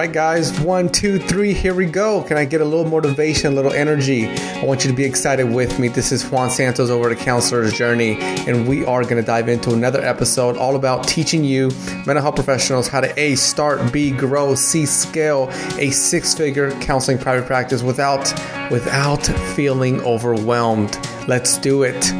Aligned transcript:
right, 0.00 0.12
guys, 0.14 0.58
one, 0.60 0.88
two, 0.88 1.18
three, 1.18 1.52
here 1.52 1.74
we 1.74 1.84
go. 1.84 2.22
Can 2.22 2.38
I 2.38 2.46
get 2.46 2.62
a 2.62 2.64
little 2.64 2.86
motivation, 2.86 3.52
a 3.52 3.54
little 3.54 3.72
energy? 3.72 4.28
I 4.28 4.64
want 4.64 4.82
you 4.82 4.90
to 4.90 4.96
be 4.96 5.04
excited 5.04 5.44
with 5.44 5.78
me. 5.78 5.88
This 5.88 6.10
is 6.10 6.24
Juan 6.24 6.50
Santos 6.50 6.88
over 6.88 7.10
at 7.10 7.18
Counselor's 7.18 7.76
Journey, 7.76 8.16
and 8.18 8.66
we 8.66 8.82
are 8.86 9.02
going 9.02 9.16
to 9.16 9.22
dive 9.22 9.50
into 9.50 9.74
another 9.74 10.00
episode 10.00 10.56
all 10.56 10.74
about 10.74 11.06
teaching 11.06 11.44
you, 11.44 11.68
mental 12.06 12.22
health 12.22 12.36
professionals, 12.36 12.88
how 12.88 13.02
to 13.02 13.20
A, 13.20 13.34
start, 13.34 13.92
B, 13.92 14.10
grow, 14.10 14.54
C, 14.54 14.86
scale 14.86 15.50
a 15.76 15.90
six 15.90 16.32
figure 16.32 16.70
counseling 16.80 17.18
private 17.18 17.46
practice 17.46 17.82
without, 17.82 18.32
without 18.70 19.26
feeling 19.54 20.00
overwhelmed. 20.00 20.98
Let's 21.28 21.58
do 21.58 21.82
it. 21.82 22.10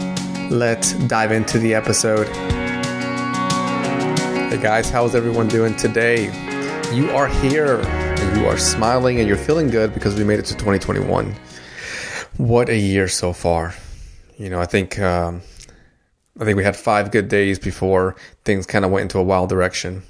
Let's 0.51 0.93
dive 1.09 1.33
into 1.33 1.59
the 1.59 1.73
episode. 1.73 2.29
Hey 4.51 4.59
guys, 4.61 4.91
how's 4.91 5.15
everyone 5.15 5.49
doing 5.49 5.75
today? 5.77 6.31
You 6.93 7.09
are 7.13 7.29
here 7.29 7.77
and 7.79 8.37
you 8.37 8.47
are 8.49 8.59
smiling 8.59 9.21
and 9.21 9.29
you're 9.29 9.37
feeling 9.37 9.69
good 9.69 9.95
because 9.95 10.17
we 10.17 10.25
made 10.25 10.41
it 10.41 10.47
to 10.47 10.55
2021. 10.55 11.37
What 12.37 12.69
a 12.69 12.77
year 12.77 13.07
so 13.07 13.33
far. 13.33 13.77
You 14.37 14.51
know, 14.51 14.61
I 14.61 14.67
think 14.67 14.99
um, 14.99 15.41
I 16.41 16.45
think 16.45 16.57
we 16.57 16.65
had 16.65 16.75
five 16.75 17.13
good 17.13 17.29
days 17.29 17.61
before 17.61 18.17
things 18.45 18.67
kind 18.67 18.85
of 18.85 18.91
went 18.91 19.03
into 19.03 19.21
a 19.21 19.23
wild 19.23 19.49
direction. 19.51 20.03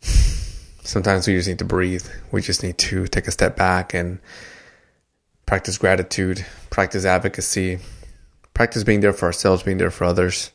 Sometimes 0.00 1.28
we 1.28 1.34
just 1.34 1.46
need 1.46 1.60
to 1.60 1.64
breathe. 1.64 2.08
We 2.32 2.42
just 2.42 2.64
need 2.64 2.78
to 2.78 3.06
take 3.06 3.28
a 3.28 3.30
step 3.30 3.56
back 3.56 3.94
and 3.94 4.18
practice 5.46 5.78
gratitude, 5.78 6.44
practice 6.70 7.04
advocacy, 7.04 7.78
practice 8.52 8.82
being 8.82 8.98
there 8.98 9.12
for 9.12 9.26
ourselves, 9.26 9.62
being 9.62 9.78
there 9.78 9.92
for 9.92 10.06
others 10.06 10.50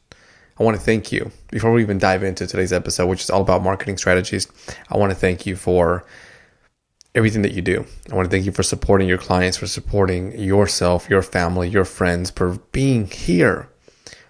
I 0.58 0.64
want 0.64 0.77
to 0.77 0.84
thank 0.84 1.12
you. 1.12 1.32
Before 1.52 1.72
we 1.73 1.82
even 1.82 1.98
dive 1.98 2.23
into 2.23 2.48
today's 2.48 2.72
episode, 2.72 3.08
which 3.08 3.22
is 3.22 3.30
all 3.30 3.41
about 3.41 3.62
marketing 3.62 3.98
strategies, 3.98 4.48
I 4.90 4.98
want 4.98 5.12
to 5.12 5.16
thank 5.16 5.45
you 5.45 5.55
for 5.58 6.05
everything 7.14 7.42
that 7.42 7.53
you 7.53 7.62
do. 7.62 7.86
I 8.12 8.16
want 8.16 8.25
to 8.25 8.30
thank 8.30 8.45
you 8.45 8.53
for 8.53 8.64
supporting 8.64 9.09
your 9.09 9.17
clients, 9.17 9.58
for 9.58 9.67
supporting 9.67 10.38
yourself, 10.38 11.09
your 11.09 11.22
family, 11.22 11.67
your 11.67 11.84
friends, 11.84 12.30
for 12.30 12.59
being 12.72 13.08
here, 13.08 13.70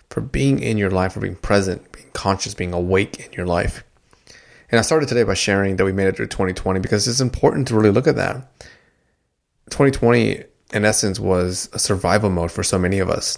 for 0.09 0.21
being 0.21 0.59
in 0.59 0.77
your 0.77 0.89
life, 0.89 1.13
for 1.13 1.19
being 1.19 1.35
present, 1.35 1.91
being 1.91 2.09
conscious, 2.13 2.55
being 2.55 2.73
awake 2.73 3.19
in 3.25 3.31
your 3.33 3.45
life. 3.45 3.83
And 4.71 4.79
I 4.79 4.81
started 4.81 5.07
today 5.07 5.23
by 5.23 5.35
sharing 5.35 5.75
that 5.75 5.85
we 5.85 5.91
made 5.91 6.07
it 6.07 6.15
through 6.15 6.27
2020 6.27 6.79
because 6.79 7.07
it's 7.07 7.21
important 7.21 7.67
to 7.67 7.75
really 7.75 7.91
look 7.91 8.07
at 8.07 8.15
that. 8.15 8.51
2020, 9.69 10.43
in 10.73 10.85
essence, 10.85 11.19
was 11.19 11.69
a 11.73 11.79
survival 11.79 12.31
mode 12.31 12.51
for 12.51 12.63
so 12.63 12.79
many 12.79 12.97
of 12.97 13.09
us. 13.09 13.37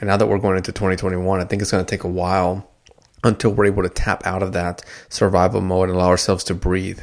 And 0.00 0.08
now 0.08 0.16
that 0.16 0.26
we're 0.26 0.38
going 0.38 0.56
into 0.56 0.72
2021, 0.72 1.40
I 1.40 1.44
think 1.44 1.62
it's 1.62 1.70
going 1.70 1.84
to 1.84 1.90
take 1.90 2.04
a 2.04 2.08
while 2.08 2.68
until 3.24 3.52
we're 3.52 3.66
able 3.66 3.82
to 3.82 3.88
tap 3.88 4.26
out 4.26 4.42
of 4.42 4.52
that 4.52 4.82
survival 5.08 5.60
mode 5.60 5.88
and 5.88 5.96
allow 5.96 6.08
ourselves 6.08 6.44
to 6.44 6.54
breathe. 6.54 7.00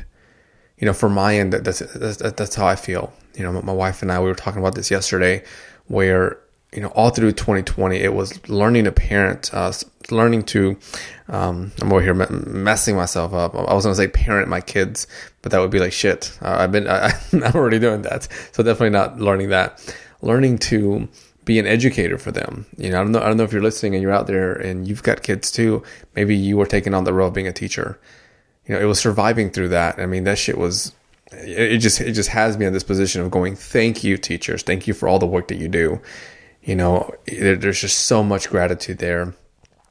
You 0.78 0.86
know, 0.86 0.94
for 0.94 1.10
my 1.10 1.38
end, 1.38 1.54
that's 1.54 1.80
that's, 1.80 2.18
that's 2.18 2.56
how 2.56 2.68
I 2.68 2.76
feel. 2.76 3.14
You 3.36 3.44
know, 3.44 3.62
my 3.62 3.74
wife 3.74 4.02
and 4.02 4.12
I 4.12 4.20
we 4.20 4.28
were 4.28 4.36
talking 4.36 4.60
about 4.60 4.76
this 4.76 4.90
yesterday, 4.90 5.44
where 5.88 6.40
you 6.74 6.82
know 6.82 6.90
all 6.90 7.10
through 7.10 7.32
2020 7.32 7.98
it 7.98 8.14
was 8.14 8.48
learning 8.48 8.86
to 8.86 8.92
parent, 8.92 9.54
uh, 9.54 9.74
learning 10.10 10.44
to. 10.44 10.78
Um, 11.28 11.72
I'm 11.82 11.92
over 11.92 12.02
here 12.02 12.14
messing 12.14 12.96
myself 12.96 13.34
up. 13.34 13.56
I 13.56 13.74
was 13.74 13.86
going 13.86 13.94
to 13.94 14.02
say 14.02 14.08
parent 14.08 14.48
my 14.48 14.62
kids, 14.62 15.06
but 15.42 15.52
that 15.52 15.60
would 15.60 15.70
be 15.70 15.80
like 15.80 15.94
shit. 15.94 16.38
Uh, 16.42 16.58
I've 16.60 16.72
been 16.72 16.88
I, 16.90 17.12
I'm 17.34 17.56
already 17.56 17.80
doing 17.80 18.02
that, 18.04 18.28
so 18.52 18.64
definitely 18.64 18.92
not 18.92 19.20
learning 19.20 19.50
that. 19.50 19.96
Learning 20.22 20.58
to 20.58 21.08
be 21.50 21.58
an 21.58 21.66
educator 21.66 22.20
for 22.20 22.32
them. 22.32 22.68
You 22.78 22.92
know, 22.92 23.02
I 23.02 23.04
don't 23.04 23.12
know. 23.12 23.22
I 23.22 23.28
don't 23.28 23.38
know 23.38 23.44
if 23.44 23.52
you're 23.52 23.64
listening 23.64 23.96
and 23.96 24.04
you're 24.04 24.12
out 24.12 24.28
there 24.28 24.54
and 24.54 24.88
you've 24.88 25.02
got 25.02 25.24
kids 25.24 25.52
too. 25.52 25.82
Maybe 26.16 26.36
you 26.36 26.58
were 26.58 26.68
taking 26.68 26.94
on 26.94 27.06
the 27.06 27.14
role 27.14 27.30
of 27.30 27.34
being 27.34 27.48
a 27.48 27.52
teacher. 27.52 28.00
You 28.68 28.76
know, 28.76 28.82
it 28.82 28.86
was 28.86 29.00
surviving 29.00 29.50
through 29.50 29.70
that. 29.70 29.98
I 29.98 30.06
mean, 30.06 30.26
that 30.26 30.38
shit 30.38 30.60
was. 30.60 30.94
It 31.32 31.80
just 31.80 32.02
it 32.02 32.12
just 32.12 32.30
has 32.30 32.56
me 32.56 32.68
in 32.68 32.74
this 32.74 32.84
position 32.84 33.22
of 33.22 33.32
going. 33.32 33.56
Thank 33.56 34.04
you, 34.04 34.16
teachers. 34.16 34.62
Thank 34.62 34.86
you 34.86 34.94
for 34.94 35.10
all 35.10 35.18
the 35.18 35.26
work 35.26 35.48
that 35.48 35.58
you 35.58 35.68
do. 35.68 36.00
You 36.62 36.76
know, 36.76 37.12
there's 37.26 37.82
just 37.82 38.02
so 38.06 38.24
much 38.24 38.48
gratitude 38.48 39.00
there. 39.00 39.34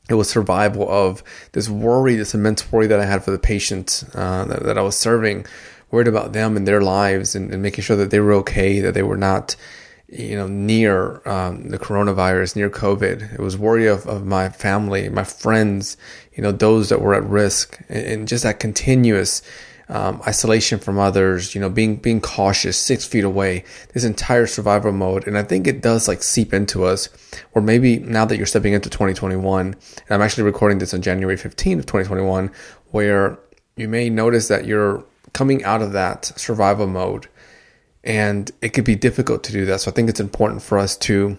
It 0.09 0.15
was 0.15 0.31
survival 0.31 0.89
of 0.89 1.25
this 1.53 1.69
worry, 1.69 2.15
this 2.15 2.35
immense 2.35 2.71
worry 2.71 2.87
that 2.87 3.01
I 3.01 3.05
had 3.05 3.25
for 3.25 3.33
the 3.33 3.39
patients 3.39 4.05
uh, 4.15 4.45
that, 4.45 4.63
that, 4.63 4.79
I 4.79 4.83
was 4.83 4.97
serving, 4.97 5.45
worried 5.91 6.09
about 6.09 6.33
them 6.33 6.57
and 6.57 6.67
their 6.69 6.81
lives, 6.81 7.35
and, 7.35 7.53
and 7.53 7.63
making 7.63 7.83
sure 7.83 7.97
that 7.97 8.11
they 8.11 8.21
were 8.21 8.33
okay, 8.35 8.81
that 8.81 8.95
they 8.95 9.03
were 9.03 9.19
not 9.19 9.57
you 10.09 10.37
know, 10.37 10.47
near 10.47 11.21
um, 11.29 11.69
the 11.69 11.79
coronavirus, 11.79 12.57
near 12.57 12.71
COVID. 12.71 13.35
It 13.35 13.41
was 13.41 13.59
worry 13.59 13.87
of, 13.87 14.07
of 14.07 14.25
my 14.25 14.49
family, 14.49 15.09
my 15.11 15.25
friends, 15.25 15.97
you 16.33 16.43
know, 16.43 16.51
those 16.51 16.89
that 16.89 17.03
were 17.03 17.15
at 17.15 17.25
risk, 17.25 17.79
and, 17.89 18.07
and 18.07 18.29
just 18.29 18.45
that 18.45 18.59
continuous 18.59 19.43
um, 19.91 20.23
isolation 20.27 20.79
from 20.79 20.99
others. 20.99 21.55
You 21.55 21.61
know, 21.61 21.69
being 21.69 21.97
being 21.97 22.23
cautious, 22.23 22.79
six 22.79 23.05
feet 23.07 23.25
away. 23.25 23.65
This 23.93 24.05
entire 24.05 24.47
survival 24.47 24.93
mode, 24.93 25.27
and 25.27 25.37
I 25.37 25.43
think 25.43 25.67
it 25.67 25.83
does 25.83 26.09
like 26.09 26.23
seep 26.23 26.55
into 26.55 26.85
us. 26.85 27.11
Or 27.53 27.61
maybe 27.61 27.99
now 27.99 28.25
that 28.25 28.39
you're 28.39 28.47
stepping 28.47 28.73
into 28.73 28.89
2021, 28.89 29.67
and 29.67 29.77
I'm 30.09 30.23
actually 30.23 30.45
recording 30.45 30.79
this 30.79 30.95
on 30.95 31.03
January 31.03 31.37
15th 31.37 31.81
of 31.81 31.87
2021, 31.87 32.51
where 32.93 33.39
you 33.77 33.89
may 33.89 34.09
notice 34.09 34.49
that 34.49 34.65
you're 34.65 35.05
coming 35.35 35.63
out 35.65 35.83
of 35.83 35.93
that 35.93 36.25
survival 36.25 36.87
mode 36.87 37.29
and 38.09 38.51
it 38.63 38.71
could 38.71 38.87
be 38.87 38.97
difficult 38.97 39.45
to 39.45 39.53
do 39.53 39.67
that. 39.67 39.83
So 39.83 39.91
I 39.91 39.95
think 39.95 40.09
it's 40.09 40.19
important 40.19 40.63
for 40.63 40.79
us 40.79 40.97
to 40.97 41.39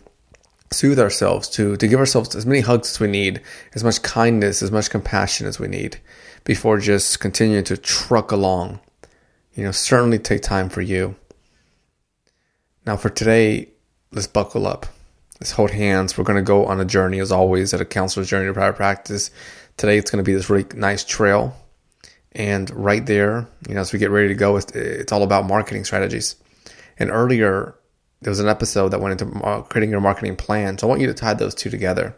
soothe 0.72 1.00
ourselves, 1.00 1.50
to 1.50 1.76
to 1.76 1.88
give 1.88 2.00
ourselves 2.00 2.36
as 2.36 2.46
many 2.46 2.62
hugs 2.62 2.92
as 2.92 3.00
we 3.00 3.08
need, 3.08 3.42
as 3.74 3.84
much 3.84 4.04
kindness, 4.04 4.62
as 4.62 4.72
much 4.72 4.92
compassion 4.92 5.48
as 5.48 5.60
we 5.60 5.68
need, 5.68 6.00
before 6.44 6.78
just 6.78 7.20
continuing 7.20 7.64
to 7.66 7.76
truck 7.76 8.32
along. 8.32 8.80
You 9.56 9.64
know, 9.64 9.72
certainly 9.72 10.20
take 10.20 10.44
time 10.44 10.70
for 10.70 10.82
you. 10.82 11.16
Now 12.86 12.96
for 12.98 13.10
today, 13.10 13.70
let's 14.12 14.28
buckle 14.28 14.68
up. 14.68 14.86
Let's 15.42 15.52
hold 15.52 15.72
hands. 15.72 16.18
We're 16.18 16.24
going 16.24 16.38
to 16.38 16.44
go 16.44 16.66
on 16.66 16.80
a 16.80 16.86
journey, 16.86 17.20
as 17.20 17.32
always, 17.32 17.74
at 17.74 17.82
a 17.82 17.86
counselor's 17.86 18.30
journey 18.30 18.46
to 18.46 18.54
private 18.54 18.76
practice. 18.76 19.32
Today, 19.78 19.98
it's 19.98 20.12
going 20.12 20.24
to 20.24 20.30
be 20.30 20.36
this 20.36 20.50
really 20.50 20.66
nice 20.76 21.04
trail. 21.04 21.56
And 22.34 22.70
right 22.72 23.06
there, 23.06 23.48
you 23.68 23.74
know, 23.74 23.82
as 23.82 23.92
we 23.92 24.00
get 24.00 24.12
ready 24.12 24.28
to 24.28 24.34
go, 24.36 24.58
it's, 24.58 24.72
it's 24.74 25.12
all 25.12 25.24
about 25.24 25.48
marketing 25.48 25.86
strategies. 25.86 26.36
And 27.00 27.10
earlier, 27.10 27.76
there 28.22 28.32
was 28.32 28.40
an 28.40 28.48
episode 28.48 28.90
that 28.90 29.02
went 29.02 29.20
into 29.20 29.40
uh, 29.44 29.62
creating 29.64 29.92
your 29.92 30.02
marketing 30.02 30.36
plan. 30.36 30.78
So 30.78 30.88
I 30.88 30.90
want 30.90 31.02
you 31.02 31.08
to 31.08 31.14
tie 31.14 31.34
those 31.34 31.56
two 31.56 31.70
together. 31.70 32.16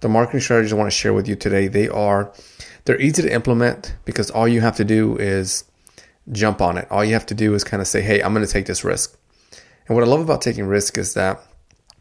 The 0.00 0.08
marketing 0.08 0.40
strategies 0.40 0.72
I 0.72 0.76
want 0.76 0.90
to 0.90 0.96
share 0.96 1.12
with 1.12 1.28
you 1.28 1.36
today, 1.36 1.68
they 1.68 1.88
are 1.88 2.32
they're 2.84 3.00
easy 3.00 3.22
to 3.22 3.32
implement 3.32 3.94
because 4.04 4.30
all 4.30 4.46
you 4.46 4.60
have 4.60 4.76
to 4.76 4.84
do 4.84 5.16
is 5.16 5.64
jump 6.32 6.60
on 6.60 6.78
it. 6.78 6.86
All 6.90 7.04
you 7.04 7.14
have 7.14 7.26
to 7.26 7.34
do 7.34 7.54
is 7.54 7.64
kind 7.64 7.80
of 7.80 7.86
say, 7.86 8.00
"Hey, 8.00 8.22
I'm 8.22 8.32
going 8.32 8.46
to 8.46 8.52
take 8.52 8.66
this 8.66 8.84
risk." 8.84 9.18
And 9.86 9.94
what 9.94 10.04
I 10.04 10.06
love 10.06 10.20
about 10.20 10.42
taking 10.42 10.66
risk 10.66 10.98
is 10.98 11.14
that 11.14 11.40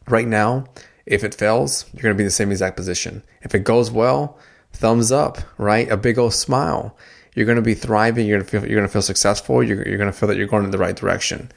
right 0.08 0.28
now, 0.28 0.66
if 1.06 1.24
it 1.24 1.36
fails, 1.36 1.86
you're 1.94 2.04
going 2.04 2.16
to 2.16 2.18
be 2.18 2.24
in 2.24 2.28
the 2.28 2.32
same 2.32 2.52
exact 2.52 2.76
position. 2.76 3.24
If 3.42 3.54
it 3.54 3.64
goes 3.64 3.92
well, 3.92 4.38
thumbs 4.74 5.12
up, 5.12 5.40
right? 5.58 5.90
A 5.90 5.98
big 5.98 6.18
old 6.18 6.34
smile. 6.34 6.98
You're 7.34 7.46
going 7.46 7.58
to 7.58 7.62
be 7.62 7.74
thriving. 7.74 8.28
You're 8.28 8.40
going 8.40 8.46
to 8.46 8.52
feel 8.52 8.70
you're 8.70 8.80
going 8.80 8.88
to 8.88 8.94
feel 8.94 9.02
successful. 9.02 9.62
You're, 9.62 9.88
you're 9.88 9.98
going 9.98 10.12
to 10.12 10.18
feel 10.18 10.28
that 10.28 10.38
you're 10.38 10.48
going 10.48 10.64
in 10.64 10.72
the 10.72 10.78
right 10.78 10.96
direction. 10.96 11.52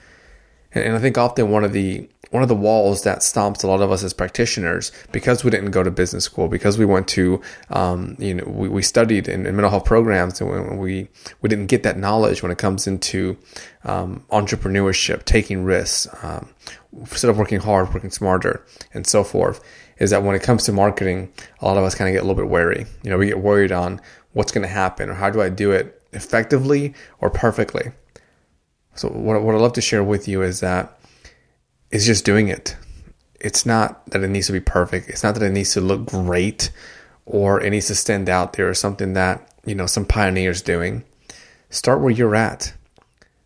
And, 0.75 0.95
I 0.95 0.99
think 0.99 1.17
often 1.17 1.51
one 1.51 1.65
of 1.65 1.73
the 1.73 2.09
one 2.31 2.43
of 2.43 2.49
the 2.49 2.55
walls 2.55 3.05
that 3.05 3.21
stomps 3.21 3.65
a 3.65 3.67
lot 3.67 3.81
of 3.81 3.91
us 3.91 4.05
as 4.05 4.13
practitioners 4.13 4.93
because 5.13 5.45
we 5.45 5.51
didn't 5.51 5.71
go 5.71 5.83
to 5.83 5.91
business 5.91 6.25
school 6.25 6.49
because 6.49 6.77
we 6.77 6.85
went 6.85 7.09
to 7.09 7.41
um, 7.71 8.17
you 8.19 8.35
know 8.35 8.45
we, 8.45 8.69
we 8.69 8.83
studied 8.83 9.29
in, 9.29 9.47
in, 9.47 9.57
mental 9.57 9.71
health 9.71 9.85
programs 9.85 10.41
and 10.41 10.79
we 10.79 11.09
we 11.41 11.49
didn't 11.49 11.67
get 11.67 11.83
that 11.85 11.97
knowledge 11.97 12.43
when 12.43 12.53
it 12.53 12.59
comes 12.59 12.87
into 12.87 13.37
um, 13.85 14.25
entrepreneurship 14.31 15.25
taking 15.25 15.65
risks 15.65 16.07
um, 16.23 16.53
instead 17.01 17.31
of 17.31 17.39
working 17.39 17.61
hard 17.61 17.93
working 17.95 18.11
smarter 18.11 18.65
and 18.93 19.07
so 19.07 19.25
forth 19.25 19.65
is 19.99 20.11
that 20.11 20.23
when 20.23 20.37
it 20.37 20.43
comes 20.43 20.65
to 20.65 20.73
marketing 20.73 21.33
a 21.61 21.65
lot 21.65 21.79
of 21.79 21.85
us 21.85 21.95
kind 21.95 22.09
of 22.09 22.13
get 22.13 22.23
a 22.23 22.27
little 22.27 22.43
bit 22.43 22.51
wary. 22.51 22.85
You 23.03 23.11
know 23.11 23.17
we 23.19 23.27
get 23.27 23.41
worried 23.41 23.73
on 23.73 24.01
what's 24.35 24.53
going 24.53 24.63
to 24.63 24.69
happen 24.69 25.09
or 25.09 25.15
how 25.15 25.31
do 25.31 25.41
i 25.41 25.49
do 25.49 25.71
it 25.73 26.03
effectively 26.13 26.95
or 27.21 27.31
perfectly 27.31 27.93
so 28.99 29.09
what, 29.09 29.41
what 29.43 29.55
I'd 29.55 29.61
love 29.61 29.75
to 29.75 29.81
share 29.81 30.03
with 30.03 30.27
you 30.27 30.43
is 30.43 30.61
that 30.61 30.99
it's 31.91 32.05
just 32.05 32.25
doing 32.25 32.49
it. 32.49 32.77
It's 33.41 33.65
not 33.65 34.05
that 34.11 34.23
it 34.23 34.29
needs 34.29 34.49
to 34.49 34.53
be 34.53 34.61
perfect. 34.61 35.09
It's 35.09 35.23
not 35.23 35.35
that 35.37 35.43
it 35.45 35.53
needs 35.53 35.73
to 35.75 35.81
look 35.81 36.07
great 36.07 36.71
or 37.25 37.61
it 37.61 37.71
needs 37.71 37.87
to 37.87 37.95
stand 37.95 38.29
out 38.29 38.55
there 38.55 38.69
or 38.69 38.75
something 38.75 39.13
that, 39.13 39.53
you 39.65 39.75
know, 39.75 39.87
some 39.87 40.05
pioneers 40.05 40.63
doing. 40.63 41.05
Start 41.71 42.01
where 42.01 42.11
you're 42.11 42.35
at. 42.35 42.73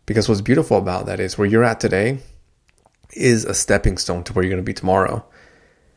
Because 0.05 0.27
what's 0.27 0.41
beautiful 0.41 0.77
about 0.77 1.05
that 1.05 1.19
is 1.19 1.37
where 1.37 1.47
you're 1.47 1.63
at 1.63 1.79
today 1.79 2.17
is 3.11 3.45
a 3.45 3.53
stepping 3.53 3.97
stone 3.97 4.23
to 4.23 4.33
where 4.33 4.43
you're 4.43 4.49
going 4.49 4.63
to 4.63 4.65
be 4.65 4.73
tomorrow. 4.73 5.23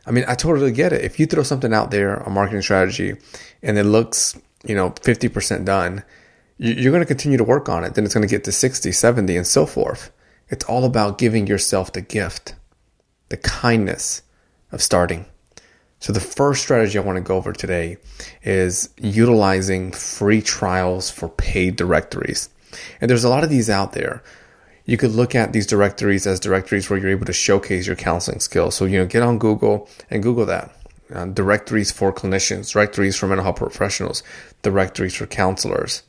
I 0.07 0.11
mean, 0.11 0.25
I 0.29 0.35
totally 0.35 0.71
get 0.71 0.93
it. 0.93 1.03
If 1.03 1.19
you 1.19 1.27
throw 1.27 1.43
something 1.43 1.73
out 1.73 1.91
there, 1.91 2.17
a 2.17 2.31
marketing 2.31 2.63
strategy, 2.63 3.17
and 3.63 3.79
it 3.79 3.85
looks, 3.85 4.39
you 4.65 4.75
know, 4.77 4.91
50% 4.91 5.65
done, 5.65 6.05
you're 6.59 6.93
going 6.93 7.03
to 7.03 7.07
continue 7.07 7.39
to 7.39 7.45
work 7.45 7.69
on 7.69 7.85
it. 7.85 7.95
Then 7.95 8.05
it's 8.05 8.15
going 8.15 8.27
to 8.27 8.31
get 8.31 8.45
to 8.45 8.53
60, 8.53 8.93
70, 8.93 9.37
and 9.37 9.47
so 9.47 9.67
forth. 9.67 10.11
It's 10.49 10.65
all 10.65 10.85
about 10.85 11.19
giving 11.19 11.47
yourself 11.47 11.93
the 11.93 12.01
gift, 12.01 12.55
the 13.29 13.37
kindness 13.37 14.23
of 14.73 14.83
starting. 14.83 15.27
So, 15.99 16.13
the 16.13 16.21
first 16.21 16.63
strategy 16.63 16.99
I 16.99 17.03
want 17.03 17.17
to 17.17 17.23
go 17.23 17.37
over 17.37 17.53
today 17.53 17.97
is 18.43 18.91
utilizing 18.99 19.93
free 19.93 20.43
trials 20.43 21.11
for 21.11 21.29
paid 21.29 21.77
directories. 21.77 22.51
And 23.01 23.11
there's 23.11 23.25
a 23.25 23.31
lot 23.31 23.45
of 23.45 23.51
these 23.51 23.71
out 23.71 23.93
there. 23.93 24.23
You 24.85 24.97
could 24.97 25.13
look 25.13 25.35
at 25.35 25.53
these 25.53 25.67
directories 25.67 26.27
as 26.27 26.39
directories 26.39 26.89
where 26.89 26.99
you're 26.99 27.11
able 27.11 27.27
to 27.27 27.33
showcase 27.33 27.87
your 27.87 27.97
counseling 27.97 28.41
skills. 28.41 28.77
So, 28.77 28.85
you 28.85 28.99
know, 28.99 29.07
get 29.07 29.23
on 29.23 29.39
Google 29.39 29.89
and 30.11 30.23
Google 30.23 30.47
that. 30.47 30.73
Uh, 31.13 31.25
directories 31.27 31.91
for 31.91 32.13
clinicians, 32.13 32.73
directories 32.73 33.17
for 33.17 33.27
mental 33.27 33.45
health 33.45 33.57
professionals, 33.57 34.23
directories 34.63 35.15
for 35.15 35.27
counselors 35.27 36.03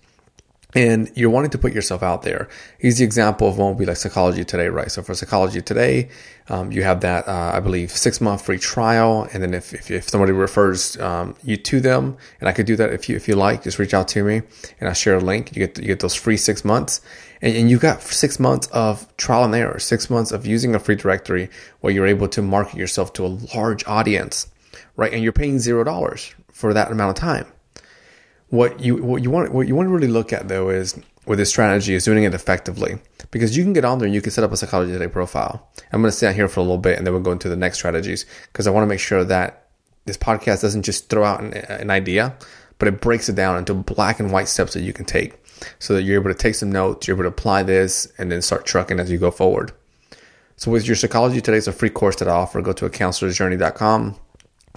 and 0.76 1.10
you're 1.16 1.30
wanting 1.30 1.50
to 1.52 1.58
put 1.58 1.74
yourself 1.74 2.04
out 2.04 2.24
there. 2.24 2.50
Easy 2.82 3.04
example 3.04 3.48
of 3.48 3.58
one 3.58 3.70
would 3.70 3.78
be 3.80 3.86
like 3.86 3.96
Psychology 3.98 4.44
Today, 4.44 4.68
right? 4.68 4.92
So 4.92 5.02
for 5.02 5.16
Psychology 5.16 5.62
Today, 5.62 6.10
um, 6.50 6.72
you 6.72 6.84
have 6.84 7.02
that, 7.02 7.28
uh, 7.28 7.52
I 7.54 7.62
believe, 7.62 7.92
six 7.92 8.20
month 8.20 8.46
free 8.46 8.60
trial. 8.60 9.30
And 9.32 9.42
then 9.42 9.54
if, 9.54 9.74
if, 9.74 9.90
if 9.90 10.10
somebody 10.10 10.34
refers 10.34 10.98
um, 11.00 11.36
you 11.42 11.56
to 11.58 11.80
them, 11.80 12.18
and 12.42 12.50
I 12.50 12.52
could 12.52 12.66
do 12.66 12.76
that 12.76 12.92
if 12.92 13.08
you 13.08 13.16
if 13.16 13.28
you 13.28 13.36
like, 13.36 13.64
just 13.64 13.80
reach 13.80 13.94
out 13.94 14.10
to 14.10 14.24
me 14.24 14.42
and 14.80 14.90
I'll 14.90 14.94
share 14.94 15.16
a 15.16 15.22
link. 15.22 15.56
You 15.56 15.66
get 15.66 15.80
you 15.80 15.88
get 15.88 16.02
those 16.02 16.16
free 16.16 16.38
six 16.38 16.66
months, 16.66 17.00
and, 17.42 17.56
and 17.56 17.70
you 17.70 17.80
got 17.80 18.02
six 18.02 18.38
months 18.38 18.68
of 18.68 19.16
trial 19.16 19.46
and 19.46 19.56
error, 19.56 19.80
six 19.80 20.10
months 20.10 20.32
of 20.32 20.46
using 20.46 20.76
a 20.76 20.80
free 20.80 20.96
directory 20.96 21.50
where 21.80 21.94
you're 21.94 22.08
able 22.08 22.28
to 22.28 22.42
market 22.42 22.76
yourself 22.76 23.14
to 23.14 23.26
a 23.26 23.38
large 23.56 23.88
audience, 23.88 24.48
right? 24.98 25.14
And 25.14 25.24
you're 25.24 25.32
paying 25.32 25.60
zero 25.60 25.86
dollars 25.86 26.36
for 26.52 26.74
that 26.74 26.92
amount 26.92 27.18
of 27.18 27.22
time 27.22 27.48
what 28.50 28.80
you 28.80 29.04
what 29.04 29.22
you 29.22 29.30
want 29.30 29.54
what 29.54 29.68
you 29.68 29.76
want 29.76 29.88
to 29.88 29.94
really 29.94 30.08
look 30.08 30.32
at 30.32 30.48
though 30.48 30.70
is 30.70 30.98
with 31.28 31.38
this 31.38 31.50
strategy 31.50 31.94
is 31.94 32.06
doing 32.06 32.24
it 32.24 32.34
effectively 32.34 32.98
because 33.32 33.58
you 33.58 33.64
can 33.64 33.74
get 33.74 33.84
on 33.84 34.00
there 34.00 34.06
and 34.06 34.16
you 34.16 34.22
can 34.22 34.32
set 34.32 34.44
up 34.44 34.52
a 34.52 34.58
psychology 34.58 34.94
today 34.94 35.08
profile. 35.08 35.70
I'm 35.92 36.02
going 36.02 36.10
to 36.10 36.16
stay 36.16 36.28
out 36.28 36.36
here 36.36 36.48
for 36.48 36.62
a 36.62 36.64
little 36.64 36.78
bit 36.78 36.98
and 36.98 37.06
then 37.06 37.14
we'll 37.14 37.22
go 37.22 37.34
into 37.34 37.50
the 37.50 37.58
next 37.58 37.80
strategies 37.80 38.26
because 38.52 38.66
I 38.66 38.72
want 38.72 38.84
to 38.84 38.88
make 38.88 39.02
sure 39.02 39.26
that 39.26 39.68
this 40.06 40.18
podcast 40.18 40.62
doesn't 40.62 40.84
just 40.84 41.10
throw 41.10 41.26
out 41.26 41.42
an, 41.42 41.54
an 41.54 41.92
idea, 41.92 42.38
but 42.80 42.88
it 42.88 43.02
breaks 43.02 43.28
it 43.28 43.36
down 43.36 43.58
into 43.58 43.74
black 43.74 44.22
and 44.22 44.32
white 44.32 44.48
steps 44.48 44.74
that 44.74 44.84
you 44.84 44.94
can 44.94 45.04
take 45.04 45.38
so 45.80 45.94
that 45.94 46.04
you're 46.04 46.20
able 46.20 46.32
to 46.32 46.38
take 46.38 46.56
some 46.56 46.72
notes, 46.72 47.08
you're 47.08 47.18
able 47.18 47.24
to 47.24 47.30
apply 47.30 47.64
this 47.64 48.08
and 48.18 48.32
then 48.32 48.42
start 48.42 48.66
trucking 48.66 49.00
as 49.00 49.12
you 49.12 49.18
go 49.18 49.32
forward. 49.32 49.74
So 50.56 50.72
with 50.72 50.88
your 50.88 50.96
psychology 50.96 51.42
today, 51.42 51.58
it's 51.58 51.68
a 51.68 51.74
free 51.74 51.90
course 51.90 52.16
that 52.16 52.28
I 52.28 52.32
offer. 52.32 52.62
Go 52.62 52.74
to 52.74 52.86
a 52.86 52.90
counselorsjourney.com 52.90 54.16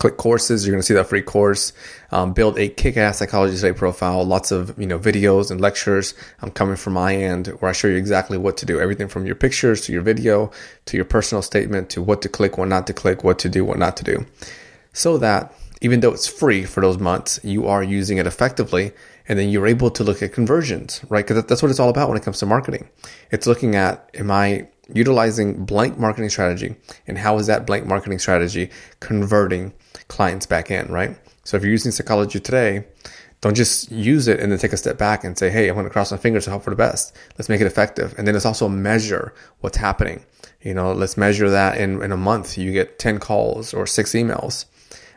click 0.00 0.16
courses. 0.16 0.66
You're 0.66 0.72
going 0.72 0.80
to 0.80 0.86
see 0.86 0.94
that 0.94 1.06
free 1.06 1.22
course. 1.22 1.72
Um, 2.10 2.32
build 2.32 2.58
a 2.58 2.68
kick-ass 2.68 3.18
psychology 3.18 3.54
today 3.54 3.72
profile. 3.72 4.24
Lots 4.24 4.50
of 4.50 4.76
you 4.80 4.86
know 4.86 4.98
videos 4.98 5.50
and 5.50 5.60
lectures 5.60 6.14
i'm 6.40 6.50
coming 6.50 6.76
from 6.76 6.94
my 6.94 7.14
end 7.14 7.48
where 7.60 7.68
i 7.68 7.72
show 7.72 7.86
you 7.86 7.96
exactly 7.96 8.38
what 8.38 8.56
to 8.56 8.66
do. 8.66 8.80
Everything 8.80 9.06
from 9.06 9.26
your 9.26 9.36
pictures 9.36 9.82
to 9.82 9.92
your 9.92 10.02
video 10.02 10.50
to 10.86 10.96
your 10.96 11.04
personal 11.04 11.42
statement 11.42 11.90
to 11.90 12.02
what 12.02 12.22
to 12.22 12.28
click 12.28 12.58
what 12.58 12.68
not 12.68 12.86
to 12.88 12.92
click 12.92 13.22
what 13.22 13.38
to 13.38 13.48
do 13.48 13.64
what 13.64 13.78
not 13.78 13.96
to 13.98 14.04
do. 14.04 14.26
So 14.92 15.18
that 15.18 15.54
even 15.82 16.00
though 16.00 16.12
it's 16.12 16.26
free 16.26 16.64
for 16.64 16.80
those 16.80 16.98
months 16.98 17.38
you 17.44 17.66
are 17.68 17.82
using 17.82 18.18
it 18.18 18.26
effectively 18.26 18.92
and 19.28 19.38
then 19.38 19.50
you're 19.50 19.66
able 19.66 19.90
to 19.90 20.02
look 20.02 20.22
at 20.22 20.32
conversions 20.32 21.04
right? 21.10 21.26
Because 21.26 21.44
that's 21.44 21.62
what 21.62 21.70
it's 21.70 21.80
all 21.80 21.90
about 21.90 22.08
when 22.08 22.16
it 22.16 22.24
comes 22.24 22.38
to 22.38 22.46
marketing. 22.46 22.88
It's 23.30 23.46
looking 23.46 23.76
at 23.76 24.10
am 24.14 24.30
i 24.30 24.66
utilizing 24.92 25.64
blank 25.64 25.98
marketing 25.98 26.30
strategy 26.30 26.74
and 27.06 27.18
how 27.18 27.38
is 27.38 27.46
that 27.46 27.66
blank 27.66 27.86
marketing 27.86 28.18
strategy 28.18 28.70
converting 28.98 29.72
clients 30.10 30.44
back 30.44 30.70
in, 30.70 30.88
right? 30.88 31.16
So 31.44 31.56
if 31.56 31.62
you're 31.62 31.72
using 31.72 31.92
psychology 31.92 32.38
today, 32.38 32.84
don't 33.40 33.54
just 33.54 33.90
use 33.90 34.28
it 34.28 34.38
and 34.38 34.52
then 34.52 34.58
take 34.58 34.74
a 34.74 34.76
step 34.76 34.98
back 34.98 35.24
and 35.24 35.38
say, 35.38 35.48
hey, 35.48 35.68
I'm 35.68 35.74
going 35.74 35.86
to 35.86 35.90
cross 35.90 36.10
my 36.10 36.18
fingers 36.18 36.46
and 36.46 36.52
hope 36.52 36.62
for 36.62 36.70
the 36.70 36.76
best. 36.76 37.16
Let's 37.38 37.48
make 37.48 37.62
it 37.62 37.66
effective. 37.66 38.14
And 38.18 38.26
then 38.26 38.34
let's 38.34 38.44
also 38.44 38.68
measure 38.68 39.32
what's 39.60 39.78
happening. 39.78 40.24
You 40.60 40.74
know, 40.74 40.92
let's 40.92 41.16
measure 41.16 41.48
that 41.48 41.78
in, 41.78 42.02
in 42.02 42.12
a 42.12 42.18
month. 42.18 42.58
You 42.58 42.70
get 42.72 42.98
10 42.98 43.18
calls 43.18 43.72
or 43.72 43.86
six 43.86 44.12
emails. 44.12 44.66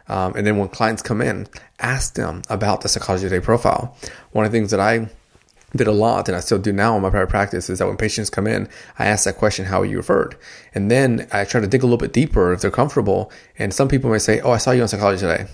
Um, 0.07 0.35
and 0.35 0.47
then 0.47 0.57
when 0.57 0.69
clients 0.69 1.01
come 1.01 1.21
in, 1.21 1.47
ask 1.79 2.15
them 2.15 2.43
about 2.49 2.81
the 2.81 2.89
psychology 2.89 3.25
today 3.27 3.43
profile. 3.43 3.97
One 4.31 4.45
of 4.45 4.51
the 4.51 4.57
things 4.57 4.71
that 4.71 4.79
I 4.79 5.09
did 5.75 5.87
a 5.87 5.91
lot 5.91 6.27
and 6.27 6.37
I 6.37 6.39
still 6.39 6.59
do 6.59 6.71
now 6.71 6.95
in 6.95 7.01
my 7.01 7.09
private 7.09 7.29
practice 7.29 7.69
is 7.69 7.79
that 7.79 7.87
when 7.87 7.97
patients 7.97 8.29
come 8.29 8.47
in, 8.47 8.69
I 8.99 9.05
ask 9.05 9.25
that 9.25 9.37
question, 9.37 9.65
how 9.65 9.81
are 9.81 9.85
you 9.85 9.97
referred? 9.97 10.35
And 10.73 10.91
then 10.91 11.27
I 11.31 11.45
try 11.45 11.61
to 11.61 11.67
dig 11.67 11.81
a 11.81 11.85
little 11.85 11.97
bit 11.97 12.13
deeper 12.13 12.53
if 12.53 12.61
they're 12.61 12.71
comfortable. 12.71 13.31
And 13.57 13.73
some 13.73 13.87
people 13.87 14.11
may 14.11 14.19
say, 14.19 14.39
oh, 14.41 14.51
I 14.51 14.57
saw 14.57 14.71
you 14.71 14.81
on 14.81 14.87
psychology 14.87 15.21
today. 15.21 15.47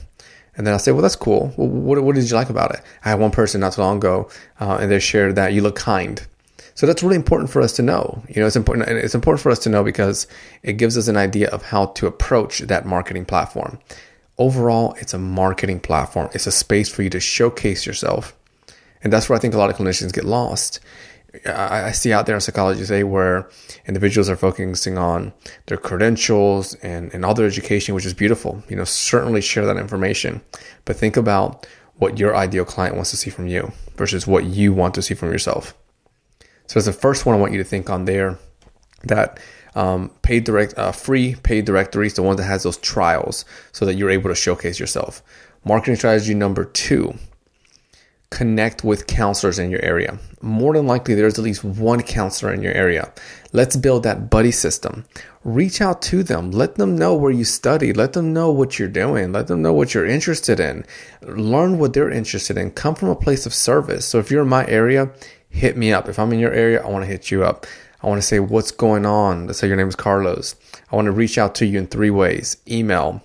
And 0.56 0.68
then 0.68 0.74
I'll 0.74 0.80
say, 0.80 0.92
well, 0.92 1.02
that's 1.02 1.16
cool. 1.16 1.54
Well, 1.56 1.70
what, 1.70 2.04
what 2.04 2.16
did 2.16 2.30
you 2.30 2.36
like 2.36 2.50
about 2.50 2.74
it? 2.74 2.82
I 3.06 3.10
had 3.10 3.20
one 3.20 3.32
person 3.32 3.62
not 3.62 3.74
too 3.74 3.82
long 3.82 3.98
ago, 3.98 4.30
uh, 4.60 4.78
and 4.82 4.92
they 4.92 5.00
shared 5.00 5.36
that 5.36 5.54
you 5.54 5.62
look 5.62 5.78
kind. 5.78 6.26
So 6.76 6.86
that's 6.86 7.04
really 7.04 7.16
important 7.16 7.50
for 7.50 7.62
us 7.62 7.74
to 7.74 7.82
know. 7.82 8.24
You 8.28 8.42
know, 8.42 8.48
it's 8.48 8.56
important, 8.56 8.90
and 8.90 8.98
it's 8.98 9.16
important 9.16 9.42
for 9.42 9.52
us 9.52 9.60
to 9.60 9.70
know 9.70 9.84
because 9.84 10.28
it 10.64 10.74
gives 10.74 10.98
us 10.98 11.08
an 11.08 11.18
idea 11.18 11.50
of 11.50 11.64
how 11.64 11.88
to 11.88 12.08
approach 12.08 12.60
that 12.60 12.86
marketing 12.86 13.26
platform. 13.26 13.80
Overall, 14.38 14.96
it's 15.00 15.14
a 15.14 15.18
marketing 15.18 15.80
platform. 15.82 16.30
It's 16.34 16.48
a 16.48 16.52
space 16.52 16.90
for 16.90 17.04
you 17.04 17.10
to 17.10 17.20
showcase 17.20 17.86
yourself 17.86 18.36
and 19.04 19.12
that's 19.14 19.30
where 19.30 19.38
I 19.38 19.40
think 19.40 19.54
a 19.54 19.58
lot 19.58 19.70
of 19.70 19.78
clinicians 19.78 20.14
get 20.14 20.26
lost. 20.26 20.80
I, 21.46 21.92
see 21.92 22.12
out 22.12 22.26
there 22.26 22.36
in 22.36 22.42
psychology 22.42 22.82
today 22.82 23.04
where 23.04 23.50
individuals 23.86 24.30
are 24.30 24.36
focusing 24.36 24.98
on 24.98 25.32
their 25.68 25.78
credentials 25.78 26.74
and, 26.76 27.14
and 27.14 27.24
all 27.24 27.36
their 27.36 27.46
education, 27.46 27.94
which 27.94 28.06
is 28.06 28.16
beautiful. 28.16 28.64
You 28.68 28.76
know, 28.76 28.84
certainly 28.84 29.42
share 29.42 29.66
that 29.66 29.78
information, 29.78 30.42
but 30.86 30.96
think 30.96 31.18
about 31.18 31.68
what 31.98 32.18
your 32.18 32.36
ideal 32.36 32.66
client 32.66 32.96
wants 32.96 33.12
to 33.12 33.18
see 33.18 33.30
from 33.30 33.48
you 33.48 33.72
versus 33.96 34.26
what 34.26 34.46
you 34.46 34.74
want 34.74 34.96
to 34.96 35.02
see 35.04 35.14
from 35.14 35.32
yourself. 35.32 35.76
So 36.66 36.80
that's 36.80 36.88
the 36.88 36.94
first 36.94 37.26
one 37.26 37.36
I 37.36 37.40
want 37.40 37.52
you 37.52 37.60
to 37.60 37.64
think 37.64 37.90
on 37.90 38.06
there. 38.06 38.40
That 39.04 39.40
um, 39.76 40.12
paid 40.24 40.44
direct, 40.44 40.78
uh, 40.78 40.92
free 40.92 41.36
paid 41.36 41.66
directories, 41.66 42.16
the 42.16 42.24
one 42.24 42.38
that 42.38 42.44
has 42.44 42.64
those 42.64 42.78
trials, 42.78 43.46
so 43.72 43.86
that 43.86 43.96
you're 43.96 44.10
able 44.10 44.30
to 44.30 44.36
showcase 44.36 44.80
yourself. 44.80 45.22
Marketing 45.64 45.96
strategy 45.96 46.34
number 46.34 46.66
two 46.66 47.18
connect 48.32 48.84
with 48.84 49.08
counselors 49.08 49.58
in 49.58 49.72
your 49.72 49.82
area. 49.82 50.20
More 50.42 50.74
than 50.74 50.86
likely, 50.86 51.16
there's 51.16 51.40
at 51.40 51.44
least 51.44 51.64
one 51.64 52.02
counselor 52.04 52.54
in 52.54 52.62
your 52.62 52.74
area. 52.74 53.12
Let's 53.54 53.76
build 53.76 54.04
that 54.04 54.30
buddy 54.30 54.52
system. 54.52 55.06
Reach 55.44 55.82
out 55.82 56.02
to 56.04 56.22
them. 56.22 56.52
Let 56.52 56.76
them 56.76 56.96
know 56.96 57.16
where 57.16 57.32
you 57.32 57.44
study. 57.44 57.92
Let 57.92 58.14
them 58.14 58.32
know 58.32 58.52
what 58.52 58.78
you're 58.78 58.88
doing. 58.88 59.32
Let 59.32 59.48
them 59.48 59.62
know 59.62 59.74
what 59.74 59.94
you're 59.94 60.06
interested 60.06 60.60
in. 60.60 60.86
Learn 61.22 61.80
what 61.80 61.94
they're 61.94 62.12
interested 62.12 62.58
in. 62.58 62.72
Come 62.72 62.96
from 62.96 63.10
a 63.10 63.16
place 63.16 63.46
of 63.46 63.54
service. 63.54 64.06
So 64.06 64.20
if 64.20 64.30
you're 64.30 64.44
in 64.44 64.50
my 64.50 64.66
area, 64.68 65.12
hit 65.50 65.76
me 65.76 65.92
up. 65.92 66.08
If 66.08 66.20
I'm 66.20 66.32
in 66.32 66.40
your 66.40 66.54
area, 66.54 66.84
I 66.84 66.90
want 66.90 67.04
to 67.04 67.12
hit 67.12 67.32
you 67.32 67.44
up. 67.44 67.66
I 68.02 68.08
want 68.08 68.22
to 68.22 68.28
say 68.28 68.40
what's 68.40 68.72
going 68.72 69.06
on. 69.06 69.48
Let's 69.48 69.60
say 69.60 69.68
your 69.68 69.76
name 69.76 69.90
is 69.90 69.96
Carlos. 69.96 70.56
I 70.92 70.96
want 70.96 71.08
to 71.08 71.12
reach 71.12 71.38
out 71.38 71.56
to 71.56 71.66
you 71.66 71.80
in 71.80 71.88
three 71.88 72.12
ways 72.12 72.58
email, 72.70 73.22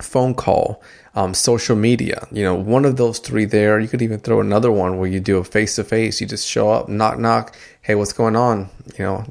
phone 0.00 0.34
call, 0.34 0.82
um, 1.14 1.34
social 1.34 1.76
media. 1.76 2.26
You 2.32 2.42
know, 2.42 2.54
one 2.54 2.84
of 2.84 2.96
those 2.96 3.18
three 3.18 3.44
there. 3.44 3.78
You 3.78 3.88
could 3.88 4.02
even 4.02 4.18
throw 4.18 4.40
another 4.40 4.70
one 4.70 4.98
where 4.98 5.08
you 5.08 5.20
do 5.20 5.38
a 5.38 5.44
face 5.44 5.76
to 5.76 5.84
face. 5.84 6.20
You 6.20 6.26
just 6.26 6.46
show 6.46 6.70
up, 6.70 6.88
knock, 6.88 7.18
knock. 7.18 7.56
Hey, 7.82 7.94
what's 7.94 8.12
going 8.12 8.36
on? 8.36 8.68
You 8.98 9.04
know, 9.04 9.24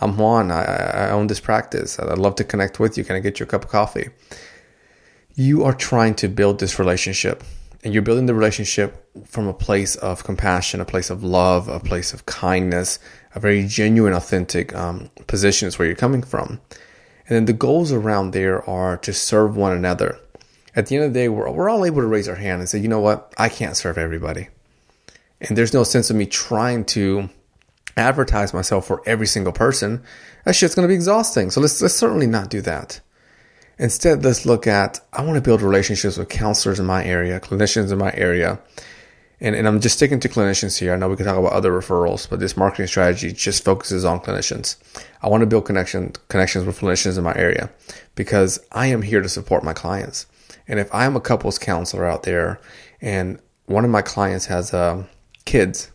I'm 0.00 0.16
Juan. 0.16 0.50
I, 0.50 0.64
I 0.64 1.10
own 1.10 1.28
this 1.28 1.40
practice. 1.40 1.98
I'd 1.98 2.18
love 2.18 2.34
to 2.36 2.44
connect 2.44 2.80
with 2.80 2.98
you. 2.98 3.04
Can 3.04 3.16
I 3.16 3.20
get 3.20 3.38
you 3.38 3.44
a 3.44 3.48
cup 3.48 3.64
of 3.64 3.70
coffee? 3.70 4.08
You 5.34 5.64
are 5.64 5.74
trying 5.74 6.14
to 6.16 6.28
build 6.28 6.58
this 6.58 6.78
relationship. 6.78 7.44
And 7.84 7.92
you're 7.92 8.02
building 8.02 8.26
the 8.26 8.34
relationship 8.34 9.08
from 9.26 9.48
a 9.48 9.52
place 9.52 9.96
of 9.96 10.22
compassion, 10.22 10.80
a 10.80 10.84
place 10.84 11.10
of 11.10 11.24
love, 11.24 11.68
a 11.68 11.80
place 11.80 12.12
of 12.12 12.26
kindness, 12.26 13.00
a 13.34 13.40
very 13.40 13.66
genuine, 13.66 14.12
authentic 14.12 14.72
um, 14.74 15.10
position 15.26 15.66
is 15.66 15.78
where 15.78 15.86
you're 15.86 15.96
coming 15.96 16.22
from. 16.22 16.60
And 17.28 17.36
then 17.36 17.44
the 17.46 17.52
goals 17.52 17.90
around 17.90 18.32
there 18.32 18.68
are 18.68 18.96
to 18.98 19.12
serve 19.12 19.56
one 19.56 19.72
another 19.72 20.16
at 20.74 20.86
the 20.86 20.96
end 20.96 21.04
of 21.04 21.12
the 21.12 21.18
day, 21.18 21.28
we're, 21.28 21.50
we're 21.50 21.68
all 21.68 21.84
able 21.84 22.00
to 22.00 22.06
raise 22.06 22.28
our 22.28 22.34
hand 22.34 22.60
and 22.60 22.68
say, 22.68 22.78
you 22.78 22.88
know 22.88 23.00
what, 23.00 23.32
I 23.38 23.48
can't 23.48 23.76
serve 23.76 23.98
everybody. 23.98 24.48
And 25.40 25.56
there's 25.56 25.74
no 25.74 25.84
sense 25.84 26.10
of 26.10 26.16
me 26.16 26.26
trying 26.26 26.84
to 26.86 27.28
advertise 27.96 28.54
myself 28.54 28.86
for 28.86 29.02
every 29.06 29.26
single 29.26 29.52
person. 29.52 30.02
That 30.44 30.54
shit's 30.54 30.74
going 30.74 30.84
to 30.84 30.92
be 30.92 30.94
exhausting. 30.94 31.50
So 31.50 31.60
let's, 31.60 31.80
let's 31.82 31.94
certainly 31.94 32.26
not 32.26 32.48
do 32.48 32.60
that. 32.62 33.00
Instead, 33.78 34.24
let's 34.24 34.46
look 34.46 34.66
at 34.66 35.00
I 35.12 35.24
want 35.24 35.36
to 35.36 35.40
build 35.40 35.62
relationships 35.62 36.16
with 36.16 36.28
counselors 36.28 36.78
in 36.78 36.86
my 36.86 37.04
area, 37.04 37.40
clinicians 37.40 37.90
in 37.90 37.98
my 37.98 38.12
area. 38.14 38.60
And, 39.40 39.56
and 39.56 39.66
I'm 39.66 39.80
just 39.80 39.96
sticking 39.96 40.20
to 40.20 40.28
clinicians 40.28 40.78
here. 40.78 40.92
I 40.92 40.96
know 40.96 41.08
we 41.08 41.16
can 41.16 41.26
talk 41.26 41.36
about 41.36 41.52
other 41.52 41.72
referrals, 41.72 42.30
but 42.30 42.38
this 42.38 42.56
marketing 42.56 42.86
strategy 42.86 43.32
just 43.32 43.64
focuses 43.64 44.04
on 44.04 44.20
clinicians. 44.20 44.76
I 45.20 45.28
want 45.28 45.40
to 45.40 45.46
build 45.46 45.64
connection 45.64 46.12
connections 46.28 46.64
with 46.64 46.78
clinicians 46.78 47.18
in 47.18 47.24
my 47.24 47.34
area 47.34 47.70
because 48.14 48.64
I 48.70 48.86
am 48.86 49.02
here 49.02 49.20
to 49.20 49.28
support 49.28 49.64
my 49.64 49.72
clients. 49.72 50.26
And 50.72 50.80
if 50.80 50.88
I'm 50.94 51.16
a 51.16 51.20
couples 51.20 51.58
counselor 51.58 52.06
out 52.06 52.22
there 52.22 52.58
and 53.02 53.38
one 53.66 53.84
of 53.84 53.90
my 53.90 54.00
clients 54.00 54.46
has 54.46 54.72
uh, 54.72 55.04
kids 55.44 55.90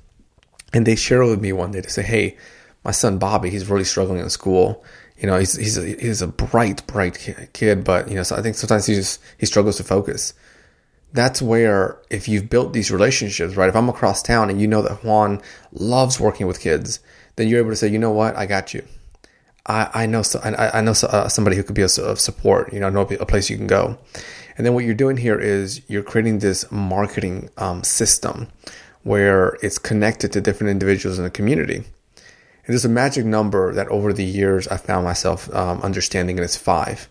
and 0.71 0.85
they 0.85 0.95
share 0.95 1.25
with 1.25 1.41
me 1.41 1.51
one 1.51 1.71
day 1.71 1.81
to 1.81 1.89
say, 1.89 2.03
hey, 2.03 2.37
my 2.83 2.91
son 2.91 3.17
Bobby, 3.17 3.49
he's 3.49 3.67
really 3.71 3.83
struggling 3.83 4.19
in 4.19 4.29
school. 4.29 4.85
You 5.17 5.25
know, 5.25 5.39
he's 5.39 5.55
he's 5.55 5.79
a, 5.79 5.83
he's 5.83 6.21
a 6.21 6.27
bright, 6.27 6.85
bright 6.85 7.49
kid, 7.53 7.83
but 7.83 8.07
you 8.07 8.13
know, 8.13 8.21
so 8.21 8.35
I 8.35 8.43
think 8.43 8.55
sometimes 8.55 8.85
he 8.85 8.93
just 8.93 9.19
he 9.39 9.47
struggles 9.47 9.77
to 9.77 9.83
focus. 9.83 10.35
That's 11.11 11.41
where 11.41 11.97
if 12.11 12.27
you've 12.27 12.47
built 12.47 12.73
these 12.73 12.91
relationships, 12.91 13.55
right? 13.55 13.69
If 13.69 13.75
I'm 13.75 13.89
across 13.89 14.21
town 14.21 14.51
and 14.51 14.61
you 14.61 14.67
know 14.67 14.83
that 14.83 15.03
Juan 15.03 15.41
loves 15.71 16.19
working 16.19 16.45
with 16.45 16.59
kids, 16.59 16.99
then 17.35 17.47
you're 17.47 17.61
able 17.61 17.71
to 17.71 17.75
say, 17.75 17.87
you 17.87 17.97
know 17.97 18.11
what, 18.11 18.35
I 18.35 18.45
got 18.45 18.75
you. 18.75 18.85
I, 19.65 19.89
I 20.03 20.05
know 20.05 20.21
so, 20.21 20.39
I, 20.43 20.77
I 20.77 20.81
know 20.81 20.93
so, 20.93 21.07
uh, 21.07 21.27
somebody 21.29 21.57
who 21.57 21.63
could 21.63 21.75
be 21.75 21.81
a, 21.81 21.89
of 22.03 22.19
support. 22.19 22.71
You 22.71 22.79
know, 22.79 22.89
know 22.89 23.01
a 23.01 23.25
place 23.25 23.49
you 23.49 23.57
can 23.57 23.67
go. 23.67 23.97
And 24.57 24.65
then 24.65 24.73
what 24.73 24.83
you're 24.83 24.95
doing 24.95 25.17
here 25.17 25.39
is 25.39 25.81
you're 25.87 26.03
creating 26.03 26.39
this 26.39 26.69
marketing 26.71 27.49
um, 27.57 27.83
system 27.83 28.47
where 29.03 29.57
it's 29.61 29.77
connected 29.77 30.33
to 30.33 30.41
different 30.41 30.71
individuals 30.71 31.17
in 31.17 31.23
the 31.23 31.29
community. 31.29 31.75
And 31.75 32.73
there's 32.73 32.83
a 32.83 32.89
magic 32.89 33.23
number 33.23 33.73
that 33.73 33.87
over 33.87 34.11
the 34.11 34.25
years 34.25 34.67
I 34.67 34.77
found 34.77 35.05
myself 35.05 35.53
um, 35.55 35.81
understanding, 35.81 36.37
and 36.37 36.43
it's 36.43 36.57
five. 36.57 37.07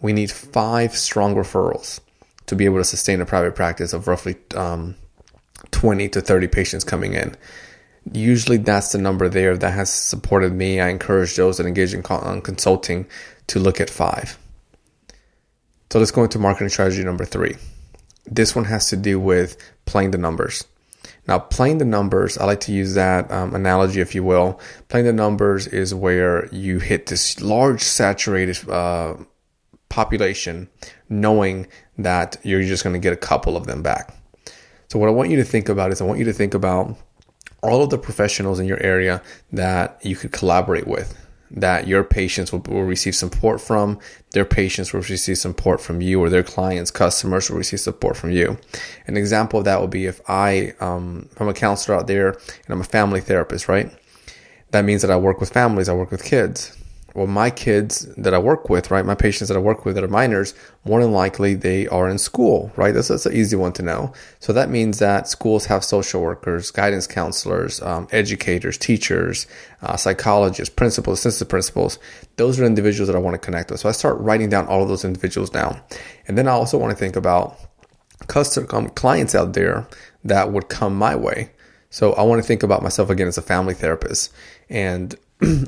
We 0.00 0.12
need 0.12 0.30
five 0.30 0.96
strong 0.96 1.34
referrals 1.34 2.00
to 2.46 2.56
be 2.56 2.64
able 2.64 2.78
to 2.78 2.84
sustain 2.84 3.20
a 3.20 3.26
private 3.26 3.54
practice 3.54 3.92
of 3.92 4.06
roughly 4.06 4.36
um, 4.54 4.94
20 5.72 6.08
to 6.10 6.20
30 6.20 6.46
patients 6.48 6.84
coming 6.84 7.14
in. 7.14 7.36
Usually 8.12 8.58
that's 8.58 8.92
the 8.92 8.98
number 8.98 9.28
there 9.28 9.56
that 9.56 9.70
has 9.72 9.90
supported 9.90 10.52
me. 10.52 10.80
I 10.80 10.88
encourage 10.88 11.36
those 11.36 11.56
that 11.56 11.66
engage 11.66 11.94
in 11.94 12.02
consulting 12.02 13.06
to 13.48 13.58
look 13.58 13.80
at 13.80 13.90
five. 13.90 14.38
So 15.94 16.00
let's 16.00 16.10
go 16.10 16.24
into 16.24 16.40
marketing 16.40 16.70
strategy 16.70 17.04
number 17.04 17.24
three. 17.24 17.54
This 18.26 18.56
one 18.56 18.64
has 18.64 18.88
to 18.88 18.96
do 18.96 19.20
with 19.20 19.56
playing 19.84 20.10
the 20.10 20.18
numbers. 20.18 20.64
Now, 21.28 21.38
playing 21.38 21.78
the 21.78 21.84
numbers, 21.84 22.36
I 22.36 22.46
like 22.46 22.58
to 22.62 22.72
use 22.72 22.94
that 22.94 23.30
um, 23.30 23.54
analogy, 23.54 24.00
if 24.00 24.12
you 24.12 24.24
will. 24.24 24.58
Playing 24.88 25.06
the 25.06 25.12
numbers 25.12 25.68
is 25.68 25.94
where 25.94 26.48
you 26.52 26.80
hit 26.80 27.06
this 27.06 27.40
large 27.40 27.80
saturated 27.80 28.68
uh, 28.68 29.14
population, 29.88 30.68
knowing 31.08 31.68
that 31.96 32.38
you're 32.42 32.64
just 32.64 32.82
going 32.82 32.94
to 32.94 32.98
get 32.98 33.12
a 33.12 33.16
couple 33.16 33.56
of 33.56 33.66
them 33.66 33.80
back. 33.80 34.16
So, 34.88 34.98
what 34.98 35.08
I 35.08 35.12
want 35.12 35.30
you 35.30 35.36
to 35.36 35.44
think 35.44 35.68
about 35.68 35.92
is 35.92 36.00
I 36.00 36.04
want 36.06 36.18
you 36.18 36.24
to 36.24 36.32
think 36.32 36.54
about 36.54 36.98
all 37.62 37.84
of 37.84 37.90
the 37.90 37.98
professionals 37.98 38.58
in 38.58 38.66
your 38.66 38.82
area 38.82 39.22
that 39.52 40.04
you 40.04 40.16
could 40.16 40.32
collaborate 40.32 40.88
with 40.88 41.23
that 41.54 41.86
your 41.86 42.04
patients 42.04 42.52
will, 42.52 42.60
will, 42.60 42.82
receive 42.82 43.14
support 43.14 43.60
from, 43.60 43.98
their 44.32 44.44
patients 44.44 44.92
will 44.92 45.00
receive 45.00 45.38
support 45.38 45.80
from 45.80 46.00
you, 46.00 46.20
or 46.20 46.28
their 46.28 46.42
clients, 46.42 46.90
customers 46.90 47.48
will 47.48 47.58
receive 47.58 47.80
support 47.80 48.16
from 48.16 48.30
you. 48.30 48.58
An 49.06 49.16
example 49.16 49.60
of 49.60 49.64
that 49.64 49.80
would 49.80 49.90
be 49.90 50.06
if 50.06 50.20
I, 50.28 50.74
um, 50.80 51.28
I'm 51.38 51.48
a 51.48 51.54
counselor 51.54 51.96
out 51.96 52.06
there 52.06 52.30
and 52.30 52.70
I'm 52.70 52.80
a 52.80 52.84
family 52.84 53.20
therapist, 53.20 53.68
right? 53.68 53.90
That 54.72 54.84
means 54.84 55.02
that 55.02 55.10
I 55.10 55.16
work 55.16 55.40
with 55.40 55.52
families, 55.52 55.88
I 55.88 55.94
work 55.94 56.10
with 56.10 56.24
kids 56.24 56.76
well, 57.14 57.28
my 57.28 57.48
kids 57.48 58.06
that 58.16 58.34
I 58.34 58.38
work 58.38 58.68
with, 58.68 58.90
right, 58.90 59.06
my 59.06 59.14
patients 59.14 59.46
that 59.48 59.56
I 59.56 59.60
work 59.60 59.84
with 59.84 59.94
that 59.94 60.02
are 60.02 60.08
minors, 60.08 60.52
more 60.84 61.00
than 61.00 61.12
likely 61.12 61.54
they 61.54 61.86
are 61.86 62.08
in 62.08 62.18
school, 62.18 62.72
right? 62.74 62.92
That's, 62.92 63.06
that's 63.06 63.24
an 63.24 63.34
easy 63.34 63.54
one 63.54 63.72
to 63.74 63.82
know. 63.82 64.12
So 64.40 64.52
that 64.52 64.68
means 64.68 64.98
that 64.98 65.28
schools 65.28 65.66
have 65.66 65.84
social 65.84 66.20
workers, 66.20 66.72
guidance 66.72 67.06
counselors, 67.06 67.80
um, 67.82 68.08
educators, 68.10 68.76
teachers, 68.76 69.46
uh, 69.80 69.96
psychologists, 69.96 70.74
principals, 70.74 71.20
assistant 71.20 71.50
principals. 71.50 72.00
Those 72.34 72.58
are 72.58 72.64
individuals 72.64 73.06
that 73.06 73.16
I 73.16 73.20
want 73.20 73.34
to 73.34 73.38
connect 73.38 73.70
with. 73.70 73.78
So 73.78 73.88
I 73.88 73.92
start 73.92 74.18
writing 74.18 74.48
down 74.48 74.66
all 74.66 74.82
of 74.82 74.88
those 74.88 75.04
individuals 75.04 75.50
down. 75.50 75.80
And 76.26 76.36
then 76.36 76.48
I 76.48 76.52
also 76.52 76.78
want 76.78 76.90
to 76.90 76.96
think 76.96 77.14
about 77.14 77.56
custom 78.26 78.66
um, 78.70 78.88
clients 78.88 79.36
out 79.36 79.52
there 79.52 79.86
that 80.24 80.50
would 80.50 80.68
come 80.68 80.96
my 80.96 81.14
way. 81.14 81.50
So 81.90 82.12
I 82.14 82.22
want 82.22 82.42
to 82.42 82.46
think 82.46 82.64
about 82.64 82.82
myself 82.82 83.08
again 83.08 83.28
as 83.28 83.38
a 83.38 83.42
family 83.42 83.74
therapist. 83.74 84.32
And 84.68 85.14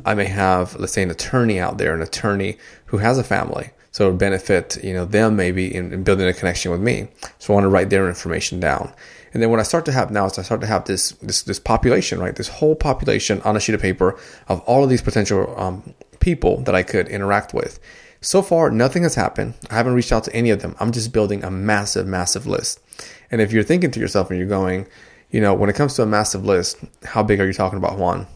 I 0.04 0.14
may 0.14 0.26
have, 0.26 0.74
let's 0.76 0.92
say, 0.92 1.02
an 1.02 1.10
attorney 1.10 1.58
out 1.58 1.78
there, 1.78 1.94
an 1.94 2.02
attorney 2.02 2.58
who 2.86 2.98
has 2.98 3.18
a 3.18 3.24
family. 3.24 3.70
So 3.92 4.06
it 4.06 4.10
would 4.10 4.18
benefit, 4.18 4.76
you 4.84 4.92
know, 4.92 5.06
them 5.06 5.36
maybe 5.36 5.74
in, 5.74 5.92
in, 5.92 6.02
building 6.02 6.28
a 6.28 6.34
connection 6.34 6.70
with 6.70 6.82
me. 6.82 7.08
So 7.38 7.52
I 7.52 7.54
want 7.54 7.64
to 7.64 7.70
write 7.70 7.88
their 7.88 8.08
information 8.08 8.60
down. 8.60 8.92
And 9.32 9.42
then 9.42 9.50
what 9.50 9.58
I 9.58 9.62
start 9.62 9.86
to 9.86 9.92
have 9.92 10.10
now 10.10 10.26
is 10.26 10.38
I 10.38 10.42
start 10.42 10.60
to 10.60 10.66
have 10.66 10.84
this 10.84 11.12
this 11.22 11.42
this 11.42 11.58
population, 11.58 12.18
right? 12.18 12.36
This 12.36 12.48
whole 12.48 12.74
population 12.74 13.40
on 13.42 13.56
a 13.56 13.60
sheet 13.60 13.74
of 13.74 13.80
paper 13.80 14.18
of 14.48 14.60
all 14.60 14.84
of 14.84 14.90
these 14.90 15.02
potential 15.02 15.58
um, 15.58 15.94
people 16.20 16.58
that 16.64 16.74
I 16.74 16.82
could 16.82 17.08
interact 17.08 17.54
with. 17.54 17.80
So 18.20 18.42
far, 18.42 18.70
nothing 18.70 19.02
has 19.02 19.14
happened. 19.14 19.54
I 19.70 19.74
haven't 19.74 19.94
reached 19.94 20.12
out 20.12 20.24
to 20.24 20.34
any 20.34 20.50
of 20.50 20.60
them. 20.60 20.74
I'm 20.80 20.92
just 20.92 21.12
building 21.12 21.44
a 21.44 21.50
massive, 21.50 22.06
massive 22.06 22.46
list. 22.46 22.80
And 23.30 23.40
if 23.40 23.52
you're 23.52 23.62
thinking 23.62 23.90
to 23.92 24.00
yourself 24.00 24.30
and 24.30 24.38
you're 24.38 24.48
going, 24.48 24.86
you 25.30 25.40
know, 25.40 25.54
when 25.54 25.70
it 25.70 25.76
comes 25.76 25.94
to 25.94 26.02
a 26.02 26.06
massive 26.06 26.44
list, 26.44 26.78
how 27.04 27.22
big 27.22 27.40
are 27.40 27.46
you 27.46 27.52
talking 27.52 27.78
about, 27.78 27.98
Juan? 27.98 28.26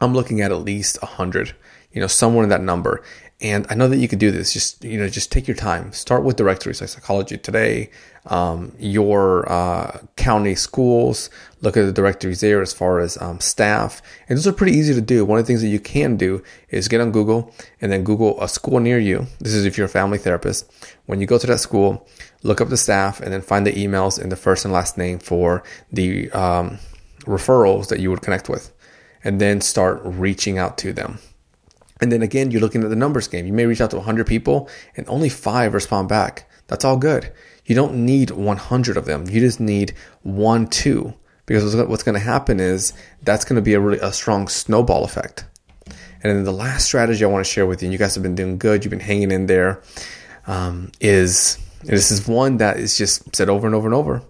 I'm 0.00 0.14
looking 0.14 0.40
at 0.40 0.52
at 0.52 0.58
least 0.58 1.00
100, 1.02 1.54
you 1.92 2.00
know, 2.00 2.06
somewhere 2.06 2.44
in 2.44 2.50
that 2.50 2.62
number. 2.62 3.02
And 3.40 3.66
I 3.70 3.74
know 3.74 3.86
that 3.86 3.98
you 3.98 4.08
could 4.08 4.18
do 4.18 4.32
this. 4.32 4.52
Just 4.52 4.84
you 4.84 4.98
know, 4.98 5.08
just 5.08 5.30
take 5.30 5.46
your 5.46 5.56
time. 5.56 5.92
Start 5.92 6.24
with 6.24 6.34
directories 6.34 6.80
like 6.80 6.90
Psychology 6.90 7.38
Today, 7.38 7.90
um, 8.26 8.72
your 8.80 9.50
uh, 9.50 9.98
county 10.16 10.56
schools. 10.56 11.30
Look 11.60 11.76
at 11.76 11.84
the 11.86 11.92
directories 11.92 12.40
there 12.40 12.60
as 12.60 12.72
far 12.72 12.98
as 12.98 13.20
um, 13.22 13.38
staff, 13.38 14.02
and 14.28 14.36
those 14.36 14.48
are 14.48 14.52
pretty 14.52 14.76
easy 14.76 14.92
to 14.92 15.00
do. 15.00 15.24
One 15.24 15.38
of 15.38 15.44
the 15.44 15.46
things 15.46 15.62
that 15.62 15.68
you 15.68 15.78
can 15.78 16.16
do 16.16 16.42
is 16.70 16.88
get 16.88 17.00
on 17.00 17.12
Google 17.12 17.54
and 17.80 17.92
then 17.92 18.02
Google 18.02 18.42
a 18.42 18.48
school 18.48 18.80
near 18.80 18.98
you. 18.98 19.26
This 19.38 19.54
is 19.54 19.64
if 19.64 19.78
you're 19.78 19.86
a 19.86 19.90
family 19.90 20.18
therapist. 20.18 20.68
When 21.06 21.20
you 21.20 21.26
go 21.28 21.38
to 21.38 21.46
that 21.46 21.60
school, 21.60 22.08
look 22.42 22.60
up 22.60 22.70
the 22.70 22.76
staff 22.76 23.20
and 23.20 23.32
then 23.32 23.40
find 23.40 23.64
the 23.64 23.72
emails 23.72 24.20
and 24.20 24.32
the 24.32 24.36
first 24.36 24.64
and 24.64 24.74
last 24.74 24.98
name 24.98 25.20
for 25.20 25.62
the 25.92 26.28
um, 26.32 26.80
referrals 27.20 27.86
that 27.88 28.00
you 28.00 28.10
would 28.10 28.22
connect 28.22 28.48
with 28.48 28.72
and 29.28 29.42
then 29.42 29.60
start 29.60 30.00
reaching 30.04 30.56
out 30.56 30.78
to 30.78 30.90
them. 30.90 31.18
And 32.00 32.10
then 32.10 32.22
again, 32.22 32.50
you're 32.50 32.62
looking 32.62 32.82
at 32.82 32.88
the 32.88 32.96
numbers 32.96 33.28
game. 33.28 33.44
You 33.44 33.52
may 33.52 33.66
reach 33.66 33.82
out 33.82 33.90
to 33.90 33.96
100 33.96 34.26
people 34.26 34.70
and 34.96 35.06
only 35.06 35.28
five 35.28 35.74
respond 35.74 36.08
back. 36.08 36.50
That's 36.66 36.82
all 36.82 36.96
good. 36.96 37.30
You 37.66 37.74
don't 37.74 38.06
need 38.06 38.30
100 38.30 38.96
of 38.96 39.04
them. 39.04 39.28
You 39.28 39.40
just 39.40 39.60
need 39.60 39.92
one, 40.22 40.66
two, 40.66 41.12
because 41.44 41.76
what's 41.76 42.02
going 42.02 42.14
to 42.14 42.24
happen 42.24 42.58
is 42.58 42.94
that's 43.22 43.44
going 43.44 43.56
to 43.56 43.62
be 43.62 43.74
a 43.74 43.80
really 43.80 43.98
a 43.98 44.14
strong 44.14 44.48
snowball 44.48 45.04
effect. 45.04 45.44
And 45.86 46.34
then 46.34 46.44
the 46.44 46.50
last 46.50 46.86
strategy 46.86 47.22
I 47.22 47.28
want 47.28 47.44
to 47.44 47.52
share 47.52 47.66
with 47.66 47.82
you, 47.82 47.88
and 47.88 47.92
you 47.92 47.98
guys 47.98 48.14
have 48.14 48.22
been 48.22 48.34
doing 48.34 48.56
good, 48.56 48.82
you've 48.82 48.90
been 48.90 48.98
hanging 48.98 49.30
in 49.30 49.44
there, 49.44 49.82
um, 50.46 50.90
is 51.02 51.58
this 51.82 52.10
is 52.10 52.26
one 52.26 52.56
that 52.56 52.78
is 52.78 52.96
just 52.96 53.36
said 53.36 53.50
over 53.50 53.66
and 53.66 53.76
over 53.76 53.88
and 53.88 53.94
over. 53.94 54.22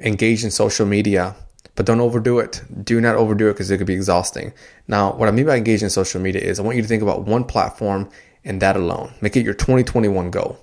Engage 0.00 0.42
in 0.42 0.50
social 0.50 0.84
media 0.84 1.36
but 1.80 1.86
don't 1.86 2.02
overdo 2.02 2.40
it. 2.40 2.62
Do 2.84 3.00
not 3.00 3.16
overdo 3.16 3.48
it 3.48 3.54
because 3.54 3.70
it 3.70 3.78
could 3.78 3.86
be 3.86 3.94
exhausting. 3.94 4.52
Now, 4.86 5.14
what 5.14 5.28
I 5.28 5.30
mean 5.30 5.46
by 5.46 5.56
engaging 5.56 5.86
in 5.86 5.90
social 5.90 6.20
media 6.20 6.42
is 6.42 6.60
I 6.60 6.62
want 6.62 6.76
you 6.76 6.82
to 6.82 6.88
think 6.88 7.02
about 7.02 7.24
one 7.24 7.42
platform 7.42 8.10
and 8.44 8.60
that 8.60 8.76
alone. 8.76 9.14
Make 9.22 9.34
it 9.34 9.46
your 9.46 9.54
2021 9.54 10.30
goal. 10.30 10.62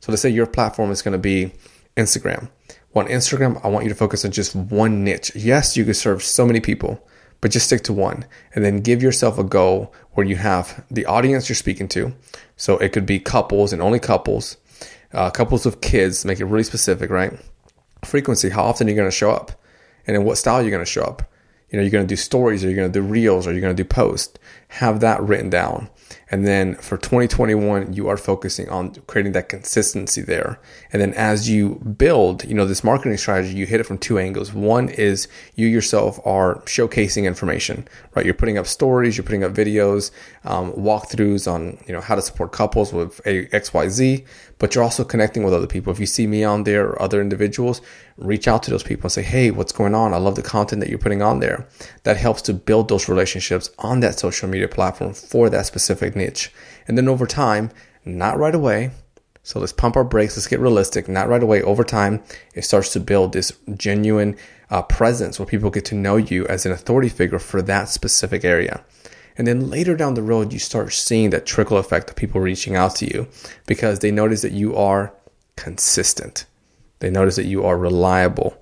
So 0.00 0.12
let's 0.12 0.20
say 0.20 0.28
your 0.28 0.44
platform 0.44 0.90
is 0.90 1.00
going 1.00 1.12
to 1.12 1.18
be 1.18 1.54
Instagram. 1.96 2.50
Well, 2.92 3.06
on 3.06 3.10
Instagram, 3.10 3.64
I 3.64 3.68
want 3.68 3.86
you 3.86 3.88
to 3.88 3.94
focus 3.94 4.26
on 4.26 4.30
just 4.30 4.54
one 4.54 5.04
niche. 5.04 5.32
Yes, 5.34 5.74
you 5.74 5.86
could 5.86 5.96
serve 5.96 6.22
so 6.22 6.44
many 6.44 6.60
people, 6.60 7.02
but 7.40 7.50
just 7.50 7.64
stick 7.64 7.82
to 7.84 7.94
one 7.94 8.26
and 8.54 8.62
then 8.62 8.80
give 8.82 9.02
yourself 9.02 9.38
a 9.38 9.44
goal 9.44 9.94
where 10.12 10.26
you 10.26 10.36
have 10.36 10.84
the 10.90 11.06
audience 11.06 11.48
you're 11.48 11.56
speaking 11.56 11.88
to. 11.88 12.14
So 12.58 12.76
it 12.76 12.92
could 12.92 13.06
be 13.06 13.20
couples 13.20 13.72
and 13.72 13.80
only 13.80 14.00
couples, 14.00 14.58
uh, 15.14 15.30
couples 15.30 15.64
with 15.64 15.80
kids, 15.80 16.26
make 16.26 16.40
it 16.40 16.44
really 16.44 16.62
specific, 16.62 17.08
right? 17.08 17.32
Frequency, 18.04 18.50
how 18.50 18.64
often 18.64 18.86
are 18.86 18.90
you 18.90 18.96
going 18.96 19.10
to 19.10 19.16
show 19.16 19.30
up? 19.30 19.52
And 20.08 20.16
in 20.16 20.24
what 20.24 20.38
style 20.38 20.62
you're 20.62 20.72
going 20.72 20.84
to 20.84 20.90
show 20.90 21.04
up. 21.04 21.22
You 21.70 21.76
know, 21.76 21.82
you're 21.82 21.90
going 21.90 22.06
to 22.06 22.08
do 22.08 22.16
stories 22.16 22.64
or 22.64 22.68
you're 22.68 22.76
going 22.76 22.90
to 22.90 22.98
do 23.00 23.06
reels 23.06 23.46
or 23.46 23.52
you're 23.52 23.60
going 23.60 23.76
to 23.76 23.82
do 23.82 23.86
posts. 23.86 24.38
Have 24.68 25.00
that 25.00 25.22
written 25.22 25.50
down. 25.50 25.90
And 26.30 26.46
then 26.46 26.74
for 26.76 26.96
2021, 26.96 27.92
you 27.92 28.08
are 28.08 28.16
focusing 28.16 28.68
on 28.68 28.94
creating 29.06 29.32
that 29.32 29.48
consistency 29.48 30.20
there. 30.20 30.60
And 30.92 31.00
then 31.00 31.14
as 31.14 31.48
you 31.48 31.76
build, 31.76 32.44
you 32.44 32.54
know, 32.54 32.66
this 32.66 32.84
marketing 32.84 33.16
strategy, 33.16 33.54
you 33.54 33.66
hit 33.66 33.80
it 33.80 33.84
from 33.84 33.98
two 33.98 34.18
angles. 34.18 34.52
One 34.52 34.88
is 34.88 35.28
you 35.54 35.66
yourself 35.66 36.18
are 36.24 36.56
showcasing 36.62 37.24
information, 37.24 37.86
right? 38.14 38.24
You're 38.24 38.34
putting 38.34 38.58
up 38.58 38.66
stories, 38.66 39.16
you're 39.16 39.24
putting 39.24 39.44
up 39.44 39.52
videos, 39.52 40.10
um, 40.44 40.72
walkthroughs 40.72 41.50
on, 41.50 41.82
you 41.86 41.92
know, 41.92 42.00
how 42.00 42.14
to 42.14 42.22
support 42.22 42.52
couples 42.52 42.92
with 42.92 43.20
a 43.26 43.46
XYZ, 43.46 44.26
but 44.58 44.74
you're 44.74 44.84
also 44.84 45.04
connecting 45.04 45.42
with 45.42 45.54
other 45.54 45.66
people. 45.66 45.92
If 45.92 46.00
you 46.00 46.06
see 46.06 46.26
me 46.26 46.44
on 46.44 46.64
there 46.64 46.88
or 46.88 47.00
other 47.02 47.20
individuals, 47.20 47.80
reach 48.16 48.48
out 48.48 48.62
to 48.64 48.70
those 48.70 48.82
people 48.82 49.04
and 49.04 49.12
say, 49.12 49.22
Hey, 49.22 49.50
what's 49.50 49.72
going 49.72 49.94
on? 49.94 50.12
I 50.12 50.18
love 50.18 50.34
the 50.34 50.42
content 50.42 50.80
that 50.80 50.88
you're 50.88 50.98
putting 50.98 51.22
on 51.22 51.40
there. 51.40 51.66
That 52.02 52.16
helps 52.16 52.42
to 52.42 52.54
build 52.54 52.88
those 52.88 53.08
relationships 53.08 53.70
on 53.78 54.00
that 54.00 54.18
social 54.18 54.48
media 54.48 54.68
platform 54.68 55.14
for 55.14 55.48
that 55.50 55.66
specific 55.66 56.16
niche. 56.16 56.52
And 56.86 56.98
then 56.98 57.08
over 57.08 57.26
time, 57.26 57.70
not 58.04 58.38
right 58.38 58.54
away. 58.54 58.90
So 59.42 59.60
let's 59.60 59.72
pump 59.72 59.96
our 59.96 60.04
brakes. 60.04 60.36
Let's 60.36 60.46
get 60.46 60.60
realistic. 60.60 61.08
Not 61.08 61.28
right 61.28 61.42
away. 61.42 61.62
Over 61.62 61.84
time, 61.84 62.22
it 62.54 62.64
starts 62.64 62.92
to 62.92 63.00
build 63.00 63.32
this 63.32 63.52
genuine 63.76 64.36
uh, 64.70 64.82
presence 64.82 65.38
where 65.38 65.46
people 65.46 65.70
get 65.70 65.86
to 65.86 65.94
know 65.94 66.16
you 66.16 66.46
as 66.48 66.66
an 66.66 66.72
authority 66.72 67.08
figure 67.08 67.38
for 67.38 67.62
that 67.62 67.88
specific 67.88 68.44
area. 68.44 68.84
And 69.38 69.46
then 69.46 69.70
later 69.70 69.94
down 69.94 70.14
the 70.14 70.22
road, 70.22 70.52
you 70.52 70.58
start 70.58 70.92
seeing 70.92 71.30
that 71.30 71.46
trickle 71.46 71.78
effect 71.78 72.10
of 72.10 72.16
people 72.16 72.40
reaching 72.40 72.74
out 72.74 72.96
to 72.96 73.06
you 73.06 73.28
because 73.66 74.00
they 74.00 74.10
notice 74.10 74.42
that 74.42 74.52
you 74.52 74.74
are 74.76 75.14
consistent. 75.56 76.44
They 76.98 77.08
notice 77.08 77.36
that 77.36 77.46
you 77.46 77.64
are 77.64 77.78
reliable. 77.78 78.60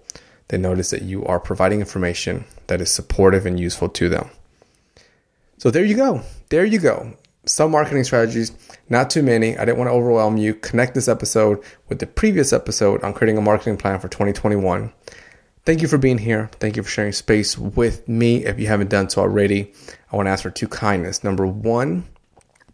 They 0.48 0.58
notice 0.58 0.90
that 0.90 1.02
you 1.02 1.24
are 1.24 1.40
providing 1.40 1.80
information 1.80 2.44
that 2.66 2.82
is 2.82 2.90
supportive 2.90 3.46
and 3.46 3.58
useful 3.58 3.88
to 3.88 4.10
them. 4.10 4.28
So 5.56 5.70
there 5.70 5.84
you 5.84 5.96
go. 5.96 6.20
There 6.50 6.66
you 6.66 6.78
go. 6.78 7.14
Some 7.46 7.70
marketing 7.70 8.04
strategies, 8.04 8.52
not 8.90 9.08
too 9.08 9.22
many. 9.22 9.56
I 9.56 9.64
didn't 9.64 9.78
want 9.78 9.88
to 9.88 9.94
overwhelm 9.94 10.36
you. 10.36 10.52
Connect 10.54 10.94
this 10.94 11.08
episode 11.08 11.62
with 11.88 12.00
the 12.00 12.06
previous 12.06 12.52
episode 12.52 13.02
on 13.02 13.14
creating 13.14 13.38
a 13.38 13.40
marketing 13.40 13.78
plan 13.78 13.98
for 13.98 14.08
2021. 14.08 14.92
Thank 15.66 15.82
you 15.82 15.88
for 15.88 15.98
being 15.98 16.18
here. 16.18 16.48
Thank 16.60 16.76
you 16.76 16.84
for 16.84 16.88
sharing 16.88 17.10
space 17.10 17.58
with 17.58 18.08
me. 18.08 18.44
If 18.44 18.60
you 18.60 18.68
haven't 18.68 18.88
done 18.88 19.10
so 19.10 19.20
already, 19.20 19.72
I 20.12 20.16
want 20.16 20.28
to 20.28 20.30
ask 20.30 20.44
for 20.44 20.50
two 20.50 20.68
kindness. 20.68 21.24
Number 21.24 21.44
one, 21.44 22.04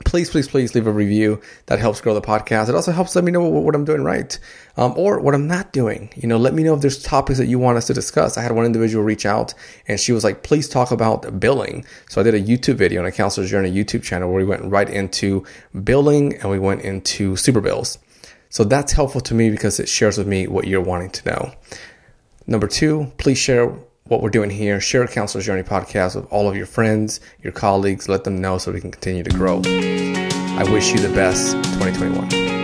please, 0.05 0.29
please, 0.29 0.47
please 0.47 0.75
leave 0.75 0.87
a 0.87 0.93
review. 0.93 1.41
That 1.67 1.79
helps 1.79 2.03
grow 2.03 2.13
the 2.13 2.21
podcast. 2.21 2.69
It 2.69 2.75
also 2.75 2.93
helps 2.93 3.17
let 3.17 3.25
me 3.25 3.33
know 3.33 3.41
what, 3.49 3.63
what 3.63 3.75
I'm 3.75 3.87
doing 3.87 4.05
right 4.05 4.39
um, 4.77 4.93
or 4.95 5.21
what 5.21 5.35
I'm 5.35 5.47
not 5.47 5.73
doing. 5.73 6.13
You 6.17 6.29
know, 6.29 6.37
let 6.37 6.53
me 6.53 6.63
know 6.63 6.75
if 6.75 6.83
there's 6.83 7.03
topics 7.03 7.39
that 7.39 7.47
you 7.47 7.59
want 7.59 7.79
us 7.79 7.87
to 7.87 7.95
discuss. 7.95 8.37
I 8.37 8.43
had 8.43 8.53
one 8.53 8.67
individual 8.67 9.03
reach 9.03 9.25
out 9.25 9.55
and 9.89 9.99
she 9.99 10.13
was 10.13 10.23
like, 10.23 10.43
please 10.43 10.69
talk 10.69 10.91
about 10.91 11.41
billing. 11.41 11.87
So 12.11 12.21
I 12.21 12.25
did 12.25 12.35
a 12.35 12.43
YouTube 12.43 12.75
video 12.75 13.01
on 13.01 13.07
a 13.07 13.13
counselor's 13.13 13.51
journey 13.51 13.73
YouTube 13.73 14.03
channel 14.03 14.29
where 14.29 14.45
we 14.45 14.45
went 14.45 14.65
right 14.65 14.91
into 14.91 15.47
billing 15.83 16.35
and 16.35 16.51
we 16.51 16.59
went 16.59 16.83
into 16.83 17.37
super 17.37 17.63
bills. 17.63 17.99
So 18.51 18.65
that's 18.65 18.93
helpful 18.93 19.23
to 19.23 19.35
me 19.35 19.49
because 19.49 19.81
it 19.81 19.89
shares 19.89 20.19
with 20.19 20.27
me 20.27 20.47
what 20.47 20.67
you're 20.67 20.83
wanting 20.83 21.09
to 21.09 21.31
know. 21.31 21.55
Number 22.47 22.67
two, 22.67 23.13
please 23.19 23.39
share 23.39 23.69
what 24.05 24.23
we're 24.23 24.31
doing 24.31 24.51
here. 24.51 24.81
Share 24.81 25.07
Counselor's 25.07 25.47
Journey 25.47 25.63
podcast 25.63 26.17
with 26.17 26.27
all 26.27 26.49
of 26.49 26.57
your 26.57 26.67
friends, 26.67 27.21
your 27.43 27.53
colleagues. 27.53 28.09
Let 28.09 28.25
them 28.25 28.41
know 28.41 28.59
so 28.59 28.73
we 28.73 28.81
can 28.81 28.91
continue 28.91 29.23
to 29.23 29.31
grow. 29.31 29.63
I 29.65 30.65
wish 30.71 30.93
you 30.93 30.99
the 30.99 31.15
best 31.15 31.55
2021. 31.55 32.62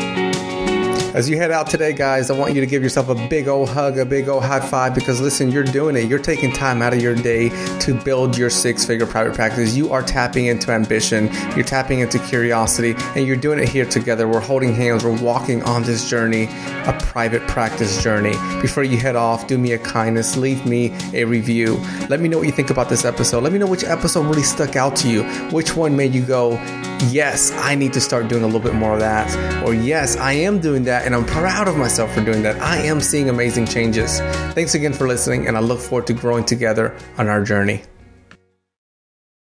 As 1.15 1.29
you 1.29 1.38
head 1.38 1.50
out 1.50 1.71
today, 1.71 1.95
guys, 1.95 2.31
I 2.31 2.38
want 2.38 2.55
you 2.55 2.61
to 2.61 2.67
give 2.67 2.83
yourself 2.83 3.09
a 3.09 3.15
big 3.29 3.49
old 3.49 3.71
hug, 3.71 3.97
a 3.97 4.05
big 4.05 4.29
old 4.29 4.45
high 4.45 4.61
five 4.61 4.95
because 4.95 5.23
listen, 5.23 5.50
you're 5.50 5.65
doing 5.65 5.97
it. 5.97 6.07
You're 6.07 6.19
taking 6.19 6.53
time 6.53 6.83
out 6.83 6.93
of 6.93 7.00
your 7.00 7.15
day 7.15 7.49
to 7.81 7.95
build 7.95 8.37
your 8.37 8.50
six 8.50 8.85
figure 8.85 9.07
private 9.07 9.35
practice. 9.35 9.75
You 9.75 9.91
are 9.91 10.03
tapping 10.03 10.47
into 10.47 10.71
ambition, 10.71 11.31
you're 11.57 11.65
tapping 11.65 12.00
into 12.00 12.19
curiosity, 12.19 12.95
and 13.17 13.27
you're 13.27 13.37
doing 13.37 13.59
it 13.59 13.71
here 13.71 13.87
together. 13.87 14.29
We're 14.29 14.41
holding 14.41 14.75
hands, 14.75 15.03
we're 15.03 15.21
walking 15.21 15.62
on 15.62 15.83
this 15.83 16.09
journey, 16.09 16.45
a 16.85 16.97
private 17.00 17.41
practice 17.49 18.03
journey. 18.03 18.35
Before 18.61 18.85
you 18.85 18.99
head 18.99 19.17
off, 19.17 19.47
do 19.47 19.57
me 19.57 19.73
a 19.73 19.79
kindness, 19.79 20.37
leave 20.37 20.67
me 20.67 20.95
a 21.15 21.25
review. 21.25 21.83
Let 22.11 22.21
me 22.21 22.29
know 22.29 22.37
what 22.37 22.47
you 22.47 22.53
think 22.53 22.69
about 22.69 22.91
this 22.91 23.07
episode. 23.07 23.43
Let 23.43 23.55
me 23.55 23.59
know 23.59 23.67
which 23.67 23.83
episode 23.83 24.27
really 24.27 24.43
stuck 24.43 24.77
out 24.77 24.95
to 24.97 25.09
you. 25.09 25.25
Which 25.53 25.75
one 25.75 25.97
made 25.97 26.15
you 26.15 26.23
go, 26.23 26.53
yes, 27.11 27.50
I 27.53 27.75
need 27.75 27.95
to 27.95 28.00
start 28.00 28.29
doing 28.29 28.43
a 28.43 28.47
little 28.47 28.61
bit 28.61 28.75
more 28.75 28.93
of 28.93 29.00
that. 29.00 29.65
Or 29.65 29.73
yes, 29.73 30.17
I 30.17 30.33
am 30.33 30.61
doing 30.61 30.85
that 30.99 31.07
and 31.07 31.14
I'm 31.14 31.25
proud 31.25 31.69
of 31.69 31.76
myself 31.76 32.12
for 32.14 32.25
doing 32.25 32.43
that. 32.43 32.61
I 32.61 32.78
am 32.78 33.00
seeing 33.00 33.28
amazing 33.28 33.67
changes. 33.67 34.21
Thanks 34.55 34.75
again 34.75 34.93
for 34.93 35.07
listening, 35.07 35.47
and 35.47 35.57
I 35.57 35.61
look 35.61 35.81
forward 35.81 36.07
to 36.09 36.12
growing 36.12 36.45
together 36.45 36.97
on 37.17 37.28
our 37.28 37.43
journey. 37.43 37.83